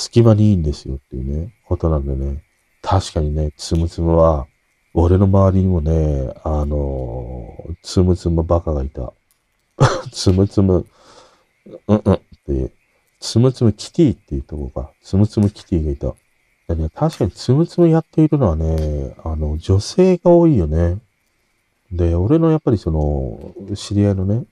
[0.00, 2.42] 隙間にいいんですよっていうね、ことなんでね。
[2.80, 4.46] 確かにね、つむつむは、
[4.94, 9.12] 俺の周りにもね、あのー、つむつむバカがいた。
[10.10, 10.86] つむつむ、
[11.86, 12.72] うんうんって、
[13.20, 14.90] つむつむキティっていうとこか。
[15.02, 16.14] つむつむキティがいた。
[16.74, 20.98] でね、確かにつむつむやっているのはね、あの、女性が多いよね。
[21.92, 24.44] で、俺のやっぱりその、知り合いのね、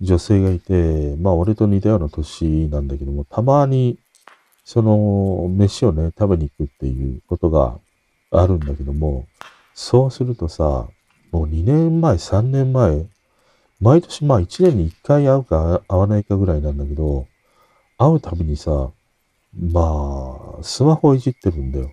[0.00, 3.98] 女性がいて、まあ俺と似たような年なんだけども、たまに
[4.64, 7.78] その、飯をね、食べに行くっていうことが
[8.30, 9.26] あるんだけども、
[9.74, 10.88] そうするとさ、
[11.30, 13.06] もう2年前、3年前、
[13.80, 17.26] 毎年まあ1年に1回会うか会わないかぐらいなんだけど、
[17.98, 18.90] 会うたびにさ、
[19.56, 21.92] まあ、スマホいじってるんだよ。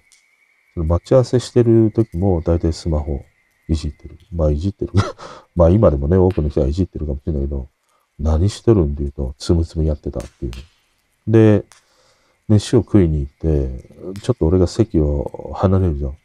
[0.74, 3.26] その待ち合わせしてる時も大体スマホ
[3.68, 4.18] いじってる。
[4.32, 4.92] まあいじってる。
[5.56, 7.70] まあ今でもね、多くの人はいじってるかもしれないけど、
[8.20, 10.52] 何してるんで言うと、つむつむやってたっていう。
[11.28, 11.66] で、
[12.48, 16.18] 飯を食いに行って、ちょっと俺が席を離れるじゃん。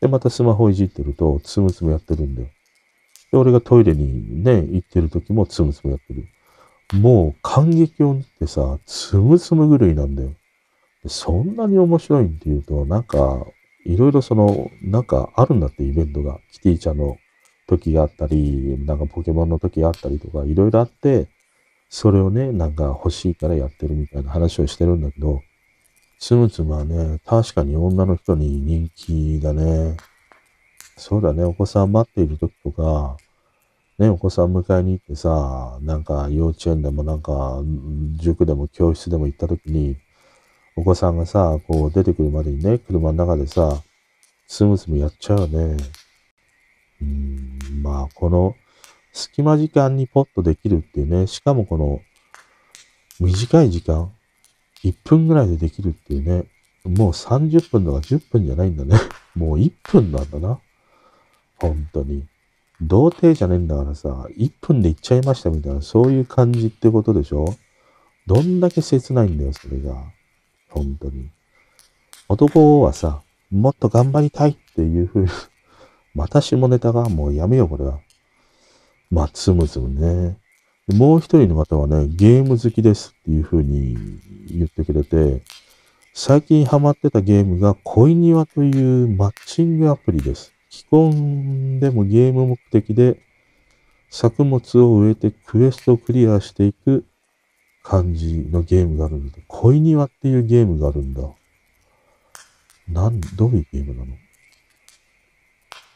[0.00, 2.48] で、またスマホいじってると、つむつむやってるんだよ。
[3.30, 6.28] で、俺がトイレにね、行ってる時もつむつむやってる。
[7.00, 10.34] もう感激音ってさ、つむつむ狂いなんだよ。
[11.06, 13.44] そんなに面白いっていうと、なんか、
[13.84, 16.38] いろいろその、なんかあるんだってイベントが。
[16.52, 17.16] キティちゃんの
[17.66, 21.28] 時があったり、なんかポケモンの時があったりとか、いろいろあって、
[21.88, 25.40] それをね、なんか欲しいからやってるみたいな話をしてるんだけど、
[26.18, 29.96] つむつむはね、確かに女の人に人気だね。
[30.96, 33.16] そうだね、お子さん待っている時とか、
[33.98, 37.60] ね、お子さん迎えに行ってさ、なんか幼稚園でもなんか、
[38.16, 39.96] 塾でも教室でも行った時に、
[40.76, 43.82] お子さんがさ、こう出てくるまでにね、車の中でさ、
[44.46, 45.76] スムスムやっちゃうよね。
[47.00, 48.54] うん、まあ、この
[49.12, 52.00] 隙間時間にポッとできるっていうね、しかもこの
[53.20, 54.10] 短い時間、
[54.84, 56.44] 1分ぐらいでできるっていうね、
[56.84, 58.96] もう30分とか10分じゃないんだね。
[59.36, 60.58] もう1分なんだな。
[61.58, 62.26] 本当に。
[62.80, 67.54] 童貞じゃねえんだからさ、1分で行っちゃいましたみたいな、そういう感じってことでしょ？
[68.26, 70.12] どんだけ切ないんだよ、それが。
[70.72, 71.30] 本当に。
[72.28, 75.28] 男はさ、もっと頑張りたいっていうふうに
[76.14, 78.00] また下ネタがもうやめよう、これは。
[79.10, 80.38] まあ、つむつむね。
[80.88, 83.96] もう一人の方はね、ゲーム好きですっていうふうに
[84.48, 85.42] 言ってくれて、
[86.14, 90.52] 最近ハマってたゲームが恋庭というマッチングアプリです。
[90.70, 93.20] 既婚でもゲーム目的で
[94.10, 97.06] 作物を植えてクエストをクリアしていく
[97.82, 99.38] 感じのゲームがあるんだ。
[99.48, 101.22] 恋庭っていうゲームがあるんだ。
[102.88, 104.16] なん、どういうゲームなの？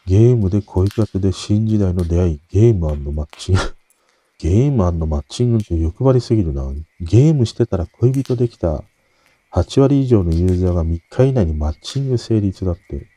[0.06, 3.60] ゲームで恋方で新時代の出会い、ゲームマッチング。
[4.38, 6.70] ゲームマッチングって欲張りすぎるな。
[7.00, 8.84] ゲームしてたら恋人できた。
[9.52, 13.08] 8割以上のユーザーが3日以内にマッチング成立だって。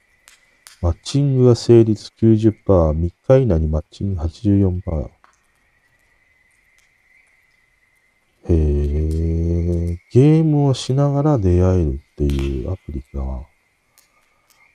[0.81, 5.18] マッチングが成立90%、3日以内にマッチング84%。
[8.47, 13.45] へえ、ゲームをしながら出会えるっていうアプリか。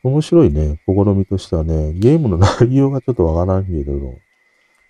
[0.02, 3.92] 面白いね、試みとしてはね、ゲームの内容がちょっとわからんけど、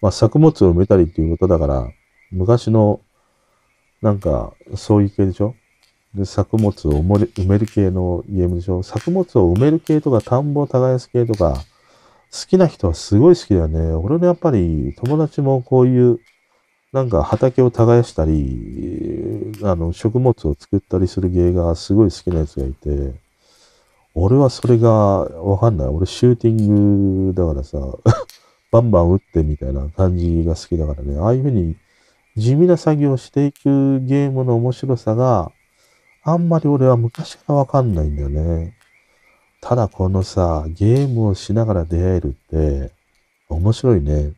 [0.01, 1.89] まあ作物を埋めたりっていうことだから、
[2.33, 3.01] 昔の、
[4.03, 5.55] なんか、そういう系でしょ？
[6.15, 6.73] で、作物を
[7.03, 8.83] 埋める系のゲームでしょ？
[8.83, 11.55] 作物を埋める系とか、田んぼを耕す系とか、
[12.33, 13.93] 好きな人はすごい好きだよね。
[13.93, 16.19] 俺のやっぱり友達もこういう
[16.95, 23.15] なんか畑を耕したり、あの、食物を作ったりする芸がすごい好きなやつがいて、
[24.15, 25.89] 俺はそれがわかんない。
[25.89, 27.79] 俺シューティングだからさ、
[28.71, 31.19] バンバン撃ってみたいな感じが好きだからね。
[31.19, 31.75] ああいうふうに
[32.37, 35.51] 地味な作業をしていくゲームの面白さが
[36.23, 38.77] あんまり俺は昔からわかんないんだよね。
[39.61, 42.93] ただこのさ、ゲームをしながら出会えるって
[43.49, 44.35] 面白いね。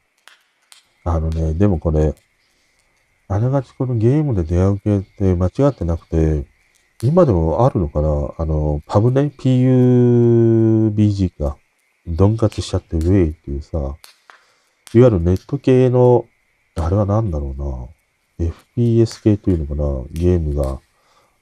[1.05, 2.15] あのね、でもこれ、
[3.29, 6.45] あながちこのゲームで出会う系って間違ってなくて、
[7.03, 8.09] 今でもあるのかな？
[8.39, 11.57] あの、パブね ?PUBG か。
[12.07, 13.97] ドンカツしちゃってウェイっていうさ、いわ
[14.95, 16.27] ゆるネット系の、
[16.77, 17.55] あれは何だろ
[18.39, 20.05] うな？FPS 系というのかな？
[20.12, 20.79] ゲームが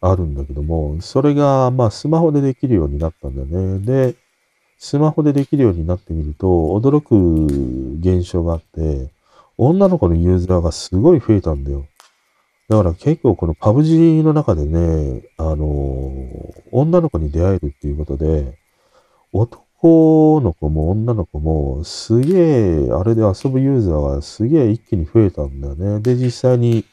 [0.00, 3.78] あるんだけども、それが、まあ、スマホでできるようになったんだよね。
[3.84, 4.14] で、
[4.78, 7.14] スマホでできるようになってみると、驚く
[8.00, 9.10] 現象があって、
[9.56, 11.86] 女の子のユーザーがすごい増えたんだよ。
[12.68, 16.10] だから結構このパブ G の中でね、あの
[16.72, 18.58] 女の子に出会えるっていうことで、
[19.32, 26.00] 男の子も女の子もすげえ、あれで遊ぶユーザーがすげえ一気に増えたんだよね。
[26.00, 26.84] で、実際に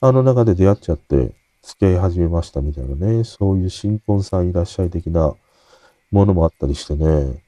[0.00, 1.32] あの中で出会っちゃって
[1.62, 5.34] 付き合い始めましたみたいなね、そういう新婚さんいらっしゃい的な
[6.10, 7.42] ものもあったりしてね、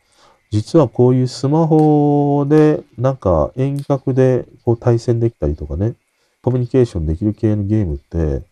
[0.53, 5.95] 実はこういうスマホで、なんか遠隔でこう対戦できたりとかね、
[6.43, 8.45] コミュニケーションできる系のゲームって、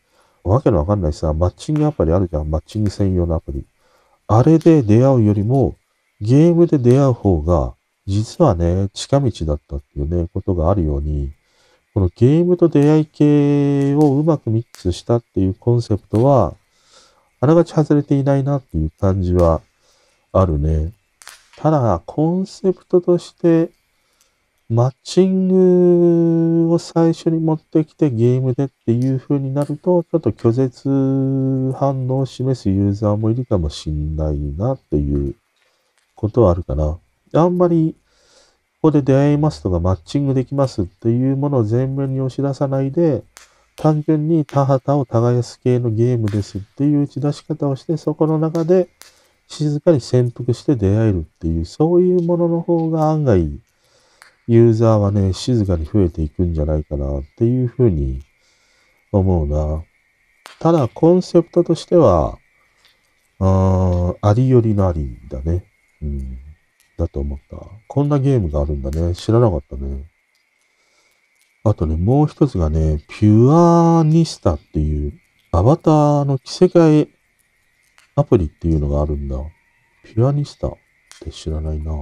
[0.43, 2.51] わけのわかんないさ、マッチングアプリあるじゃん。
[2.51, 3.67] マッチング専用のアプリ。
[4.29, 5.77] あれで出会うよりも、
[6.23, 7.75] ゲームで出会う方が、
[8.07, 11.33] 実はね、近道だったっていうね、ことがあるように、
[11.93, 16.55] このゲームと出会い系をうまくミックスしたっていうコンセプトは、
[17.41, 19.61] あながち外れていないなっていう感じは
[20.33, 20.95] あるね。
[21.63, 23.69] ただ、コンセプトとして、
[24.71, 25.49] マッチン
[26.67, 30.89] グを最初に持ってきてゲームでっていう風になると、ちょっと拒絶
[31.79, 35.35] 反応を示すユーザーもいるかもしんないなっていう
[36.15, 36.99] ことはあるかな。
[37.35, 37.95] あんまり、
[38.81, 43.23] ここで出会いますとかマッチングできますっていうものを前面に押し出さないで、
[43.77, 48.89] 単純に田畑を耕す系のゲームですっていう打ち出し方をして、そこの中で
[49.51, 53.61] 静かに潜伏して出会えるっていう、そういうものの方が案外、
[54.47, 58.23] ユーザーはね、静かに増えていくんじゃないかなっていうふうに
[59.11, 59.83] 思うな。
[60.61, 62.39] ただ、コンセプトとしては、
[63.41, 65.65] ああ、りよりのありだね。
[66.01, 66.39] うん。
[66.97, 67.57] だと思った。
[67.89, 69.17] こんなゲームがあるんだね。
[69.17, 70.05] 知らなかったね。
[71.65, 75.13] あとね、もう一つがね、ピュアニスタっていう
[75.51, 77.20] アバターの着せ替え
[78.17, 79.37] アプリっていうのがあるんだ。
[80.05, 80.73] ピュアニスタっ
[81.21, 81.93] て知らないな。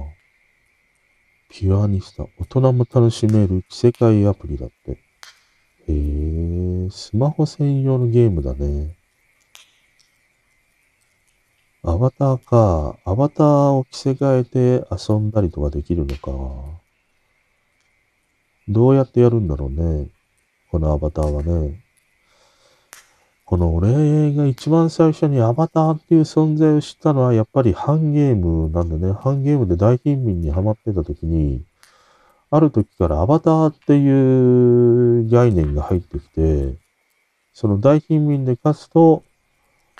[1.49, 2.23] ピュアニスタ。
[2.39, 4.91] 大人も楽しめる着せ替えアプリだって。
[4.91, 4.97] へ
[5.87, 8.95] え、スマホ専用のゲームだね。
[11.83, 12.99] アバターか。
[13.05, 16.31] アバターを着せ替えて遊んだりとかできるのか。
[18.67, 20.09] どうやってやるんだろうね。
[20.71, 21.83] このアバターはね。
[23.49, 29.11] この俺が一番最初にアバターっていう存在を知ったのはやっぱりハンゲームなんだね。
[29.11, 31.63] ハンゲームで大貧民にハマってた時に、
[32.51, 36.75] ある時からアバターっていう概念が入ってきて、
[37.51, 39.23] その大貧民で勝つと、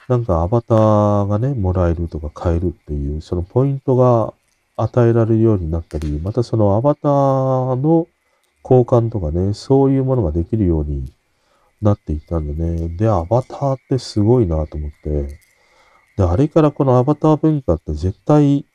[0.08, 4.32] なんかアバターがね、もらえるとか買えるっていう、そのポイントが
[4.78, 8.06] 与えられるようになったり、またそのアバターの
[8.64, 11.12] 交換とかね、そういうものができるように
[11.82, 12.90] なっていったんでね。
[12.90, 15.40] で、アバターってすごいなと思って。
[16.18, 18.66] で、あれからこのアバター文化って絶対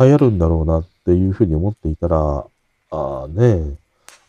[0.00, 2.46] 流行るんだろうなっていうふうに思っていたら、
[2.90, 3.76] ああね、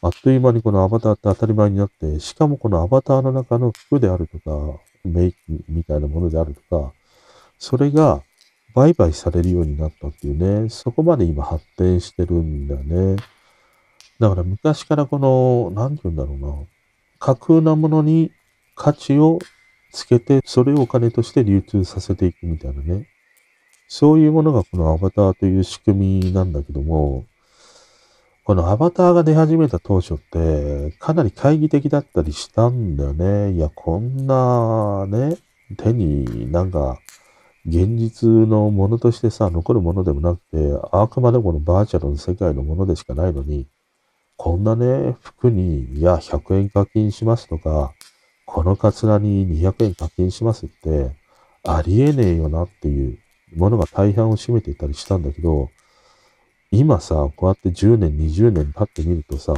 [0.01, 5.37] あっという間にこのアバターって当たり前になって、しかもこのアバターの中の服であるとか、メイク
[5.67, 6.93] みたいなものであるとか、
[7.57, 8.23] それが
[8.73, 13.17] 売買されるようになったっていうね、そこまで今発展してるんだよね。
[14.19, 16.65] だから昔からこの、なんて言うんだろうな、
[17.19, 18.31] 架空なものに
[18.75, 19.39] 価値を
[19.91, 23.07] つけて、それをお金として流通させていくみたいなね。
[23.87, 27.25] そういうものがこのアバターという仕組みなんだけども、
[28.45, 33.53] このアバターが出始めた当初って、かなり懐疑的だったりしたんだよね。
[33.53, 35.37] いや、こんなね、
[35.77, 36.99] 手になんか、
[37.65, 43.67] 現実のものとしてさ、残るものでもなくて、あくまでこのバーチャルの世界のものでしかないのに、
[44.41, 47.91] こんなね、服に、いや、100円課金しますとか、
[48.45, 51.11] このカツラに200円課金しますって、
[51.65, 53.19] ありえねえよなっていう
[53.57, 55.69] ものが大半を占めていたりしたんだけど、
[56.71, 59.53] 今さ、こうやって10年、20年経ってみるとさ、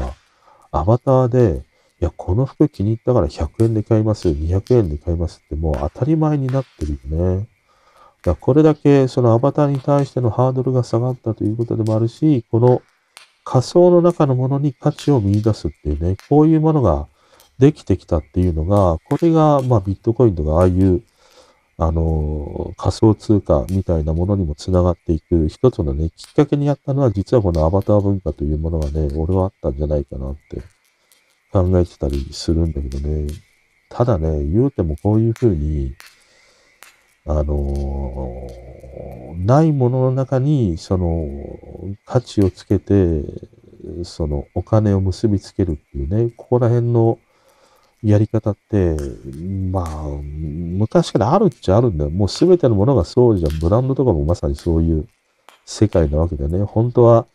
[0.71, 1.63] アバターで、
[2.01, 7.47] いや、この服気に入ったから100円で買います、200円で買いますってもう当たり前になってるよね。
[8.23, 12.81] だこれだけそのアバターに対してのハードルが下がったということでもあるし、この
[13.51, 17.09] 仮想の中のものに価値を見出すっていうね、こういうものが
[17.59, 21.03] できてきたっていうのが、これが、まあ、ビットコインとか、ああいう、
[21.77, 30.61] あの、仮想通貨みたいなものにもつながっていく一つのね、きっかけにやったのは、実はこのアバター文化というものがね、俺はあったんじゃないかなって
[31.51, 33.27] 考えてたりするんだけどね。
[33.89, 35.93] ただね、言うてもこういうふうに、
[37.25, 38.47] あの
[39.37, 41.27] ないものの中に、その、
[42.05, 43.23] 価値をつけて、
[44.03, 47.19] その、お金を結びつけるっていうね、ここら辺の
[48.03, 48.95] やり方って、
[49.71, 52.09] まあ、昔からあるっちゃあるんだよ。
[52.09, 53.59] もうすべてのものがそうじゃん。
[53.59, 55.07] ブランドとかもまさにそういう
[55.65, 56.63] 世界なわけでね。
[56.63, 57.27] 本当は、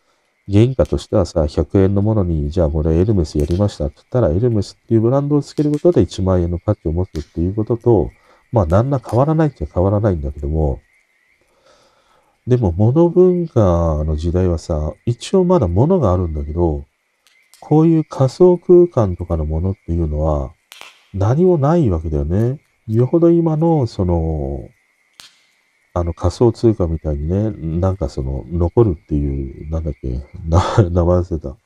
[0.49, 8.11] 原価としてはさ、100円のものに、じゃあこれエルメスやりましたって言ったら、エルメスっていうブランドをつけることで1万円の価値を持つっていうことと、
[8.51, 10.81] まあ、なんら変わらないっちゃ変わらないんだけども、
[12.47, 16.85] でも、物文化の時代はさ、一応まだ物があるんだけど、
[17.59, 20.53] こういう仮想空間とかのものっていうのは、
[21.13, 22.61] 何もないわけだよね。
[22.87, 24.69] よほど今の、その、
[25.93, 30.07] あの仮想通貨みたいにね、なんかその、残るっていう、なんだっけ、
[30.47, 30.57] 名
[31.03, 31.57] 前忘れた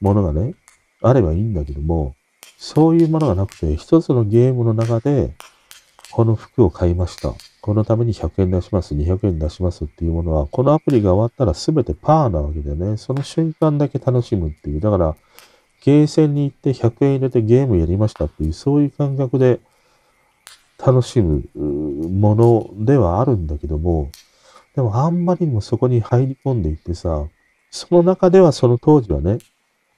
[0.00, 0.54] ものがね、
[1.02, 2.14] あればいいんだけども、
[2.56, 5.34] そういうものがなくて、一つのゲームの中で、
[6.14, 7.34] この服を買いました。
[7.60, 12.98] このために100円出します、200円出しますっていうものは、このアプリが終わったら全てパーなわけだよね。
[12.98, 14.80] その瞬間だけ楽しむっていう。
[14.80, 15.16] だから、
[15.84, 19.58] ゲーセンに行って100円入れてゲームやりましたっていう、そういう感覚で
[20.78, 24.12] 楽しむものではあるんだけども、
[24.76, 27.24] でもあんまりにもそこに入り込んでいってさ、
[27.72, 29.38] その中ではその当時はね、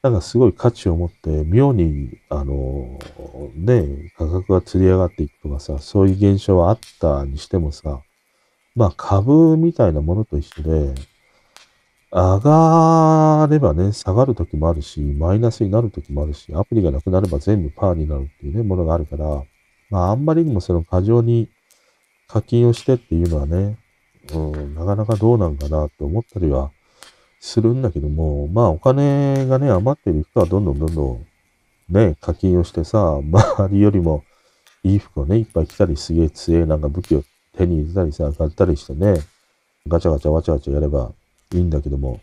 [0.06, 2.98] なんかすごい価値を持って、妙に、あの、
[3.56, 8.00] ね、価格が釣り上がっていくとかさ、そういう現象はあったにしてもさ、
[8.76, 10.94] まあ株みたいなものと一緒で、
[12.12, 19.42] 上がればね、下がる時もあるし、マイナスになる時もあるし、アプリがなくなれば全部パーになるっていうね、ものがあるから、
[19.90, 21.48] まああんまりにもその過剰に
[22.28, 23.76] 課金をしてっていうのはね、
[24.32, 26.70] うん、なかなかどうなんかなと思ったりは
[27.46, 31.26] するんだけども、まあお金がね、余ってる人はどんどんどんどん
[31.88, 34.24] ね、課金をしてさ、周りよりも
[34.82, 37.22] いい服をね、いっぱい着たりすげえ強えなんか武器を
[37.56, 39.20] 手に入れたりさ、買ったりしてね、
[39.86, 41.12] ガチャガチャワチャワチャやれば
[41.54, 42.20] いいんだけども、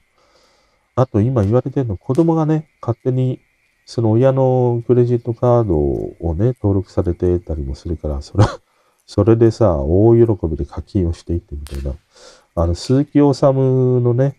[0.95, 3.39] あと今言われてるの、子供がね、勝手に
[3.85, 8.45] その親のクレジットカードをね、登録されてたりもするから、それ、
[9.07, 11.95] それでさ、大喜びで課金をしていってみたいな。
[12.55, 14.35] あの、鈴木治のね、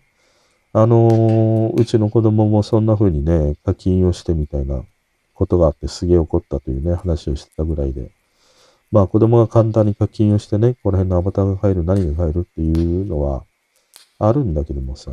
[0.77, 4.83] あのー、うちの子供もそんな風にね、課金をしてみたいな
[5.33, 8.11] ことがあってすげえ怒ったというね、話をしてたぐらいで。
[8.91, 13.45] まあ子供が簡単に課金をしてね、この辺のアバターが入る、何が入るっていうのは
[14.19, 15.11] あるんだけどもさ、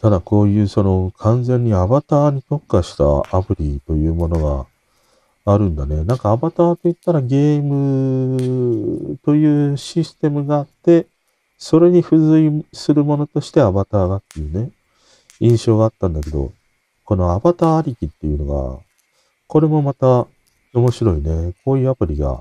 [0.00, 3.04] ただこういうその完全にアバターに特化した
[3.36, 4.66] アプリというもの
[5.44, 6.02] があるんだね。
[6.02, 11.06] なんかアバターといったらゲームというシステムがあって、
[11.58, 14.70] それに付随するものとしてアバターがっていうね、
[15.40, 16.52] 印象があったんだけど、
[17.04, 18.80] このアバターありきっていうのが、
[19.46, 20.26] これもまた
[20.72, 21.54] 面白いね。
[21.64, 22.40] こういうアプリが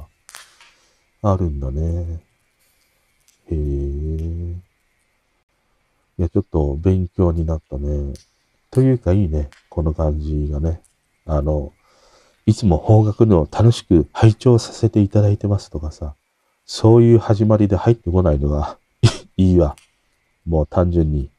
[1.22, 2.20] あるんだね。
[3.52, 3.56] へえ。
[3.56, 4.56] い
[6.18, 8.14] や、ちょっと勉強になったね。
[8.72, 9.50] というかいいね。
[9.70, 10.82] この感じがね。
[11.26, 11.72] あの、
[12.46, 16.16] いつも方角の楽しく拝聴させていただいてますとかさ、
[16.66, 18.78] そういう始まりで入ってこないのが
[19.44, 19.76] いいわ。
[20.46, 21.30] もう単純に、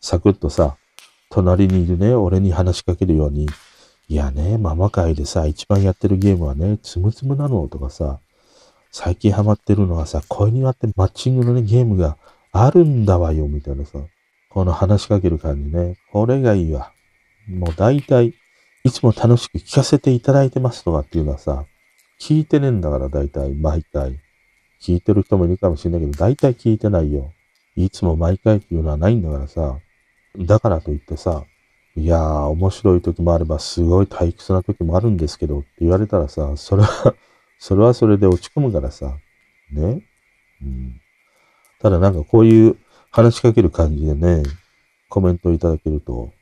[0.00, 0.76] サクッとさ、
[1.30, 3.48] 隣にいるね、俺に話しかけるように、
[4.08, 8.18] いやね、ママ界でさ、一番やってるゲームはね、つむつむなのとかさ、
[8.92, 12.16] 最近ハマってるのはさ、恋にわってマッチングのね、ゲームが
[12.52, 13.98] あるんだわよ、みたいなさ。
[14.50, 15.96] この話しかける感じね。
[16.12, 16.92] これがいいわ。
[17.48, 18.34] もう大体、
[18.82, 21.64] いつも楽しく聞かせていただいてますとかっていうのはさ、
[22.20, 24.18] 聞いてねえんだから大体、毎回。
[24.82, 27.32] 聞いてる人もいるかもしれないけど、大体聞いてないよ。
[27.84, 29.78] いつも毎回っていうのはないんだからさ。
[30.38, 31.44] だからといってさ、
[31.96, 37.14] いやー、面白い時もあれば、すごい退屈な時もあるんですけどって言われたらさ、それは
[37.58, 39.18] それはそれで落ち込むからさ。
[39.72, 40.02] ね？
[40.62, 41.00] うん。
[41.80, 42.76] ただなんかこういう
[43.10, 44.42] 話しかける感じでね、
[45.08, 46.32] コメントいただけると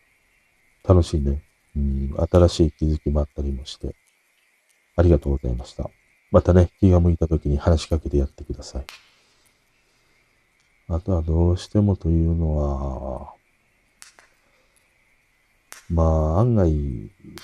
[0.87, 1.43] 楽しいね。
[1.77, 3.95] うん、新しい気づきもあったりもして、
[4.97, 5.91] ありがとうございました。
[6.31, 9.08] またね、気が向いた時に話しかけてやってください。
[10.89, 13.35] あとはどうしてもというのは、
[15.91, 16.03] ま
[16.37, 16.73] あ案外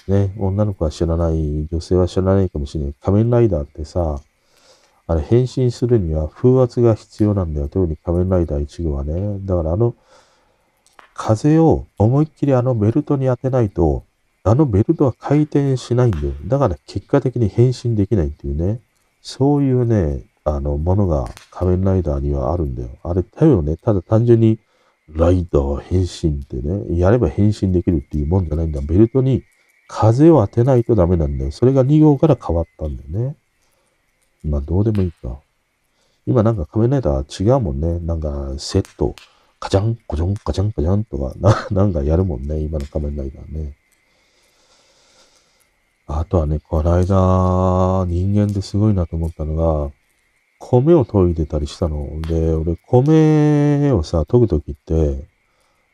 [0.08, 2.94] ね、女の子は知らない、女性は知らないかもしれない。
[3.00, 4.20] 仮面ライダーってさ、
[5.06, 7.68] あれ変身するには風圧が必要なんだよ。
[7.68, 9.38] 特に仮面ライダー1号はね。
[9.40, 9.94] だからあの、
[11.14, 14.04] 風を思いっきりあのベルトに当てないと、
[14.42, 16.32] あのベルトは回転しないんだよ。
[16.46, 18.80] だから結果的に変身できないっていうね。
[19.22, 22.90] そういうね、あの、ものが仮面ライダーにはあるんだよ。
[23.02, 23.76] あれだよね。
[23.78, 24.58] ただ単純に
[25.08, 28.80] ライダー変身ってね、やれば変身できるっていうもんじゃないんだ。
[28.82, 29.42] ベルトに
[29.88, 31.50] 風を当てないとダメなんだよ。
[31.50, 33.36] それが2号から変わったんだよね。
[34.44, 35.38] まあ、どうでもいいか。
[36.26, 37.98] 今なんか仮面ライダー違うもんね。
[38.00, 39.14] なんか、セット、
[39.60, 42.60] カチャン、コチョン、カチャン、カチャンとか、な、 なんかやるもんね。
[42.60, 43.74] 今の仮面ライダーね。
[46.06, 49.90] あとはね、この間、人間ですごいなと思ったのが、
[50.59, 52.20] 米を研いでたりしたの。
[52.22, 55.28] で、俺、米をさ、研ぐときって、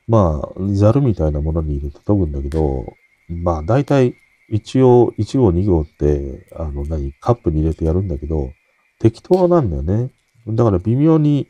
[0.09, 2.85] まあ、ザルみたいなものに入れて研ぐんだけど、
[3.29, 4.15] まあ、大体、
[4.49, 8.53] 一応、1号、2号って、あの、何、カップに入れてやるんだけど、
[8.99, 10.11] 適当なんだよね。
[10.47, 11.49] だから微妙に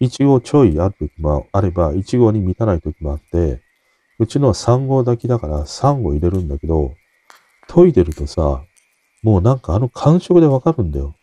[0.00, 3.60] 1号ちょいある時もあれば、1号に満たない時もあって、
[4.18, 6.94] うちのは3号炊きだから3号入れるんだけど、
[7.68, 8.62] 研いでるとさ、
[9.22, 11.14] もうなんかあの感触でわかるんだよ。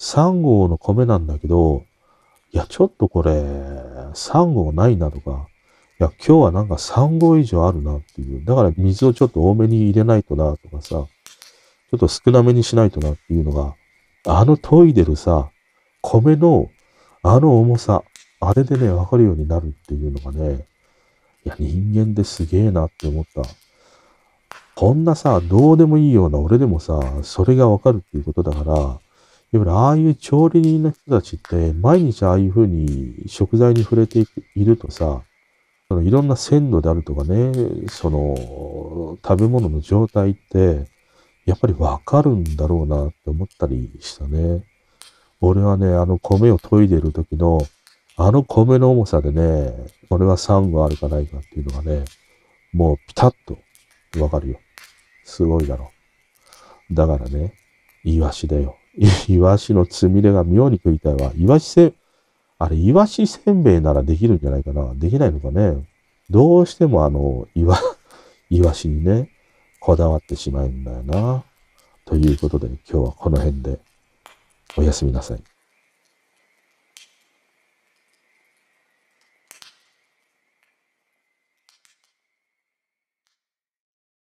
[0.00, 1.84] 3号の米なんだけど、
[2.52, 5.48] いや、ちょっとこれ、3号ないなとか、
[6.00, 8.44] いや、今日はなんか3合以上あるなっていう。
[8.44, 13.74] だから水をちょっと多めに入れないとなとかさ、ちょっと少なめにしないとなっていうのが、
[14.26, 15.50] あの研いでるさ、
[16.00, 16.70] 米の
[17.22, 18.04] あの重さ、
[18.40, 20.66] あれでね、わかるようになるっていうのがね、
[21.44, 23.42] いや、人間ですげえなって思った。
[24.76, 29.00] こんなさ、どうでもいいような俺でもさ、それがわかるっていうことだから、
[29.50, 35.22] やっぱりああいう調理人の人たちって、毎日ああいう風に食材に触れているとさ、
[35.88, 37.52] そのいろんな鮮度であるとかね、
[37.88, 40.86] その食べ物の状態って、
[41.46, 44.64] やっぱりわかるんだろうなって思ったりしたね。
[45.40, 47.60] 俺はね、あの米を研いでる時の、
[48.16, 49.72] あの米の重さでね、
[50.10, 52.04] 俺はサンゴあるかないかっていうのがね、
[52.74, 53.56] もうピタッと
[54.22, 54.60] わかるよ。
[55.24, 55.90] すごいだろ。
[56.90, 57.54] だからね、
[58.04, 58.77] イワシだよ。
[59.28, 61.32] イワシのつみれが妙に食いたいわ。
[61.36, 61.92] イワシせ、
[62.58, 64.92] あれ、イワシせんべいならできるんじゃないかな。
[64.94, 65.86] できないのかね。
[66.30, 67.78] どうしてもあの、イワ、
[68.50, 69.30] イワシにね、
[69.80, 71.44] こだわってしまうんだよな。
[72.04, 73.78] ということで、今日はこの辺で
[74.76, 75.42] おやすみなさい。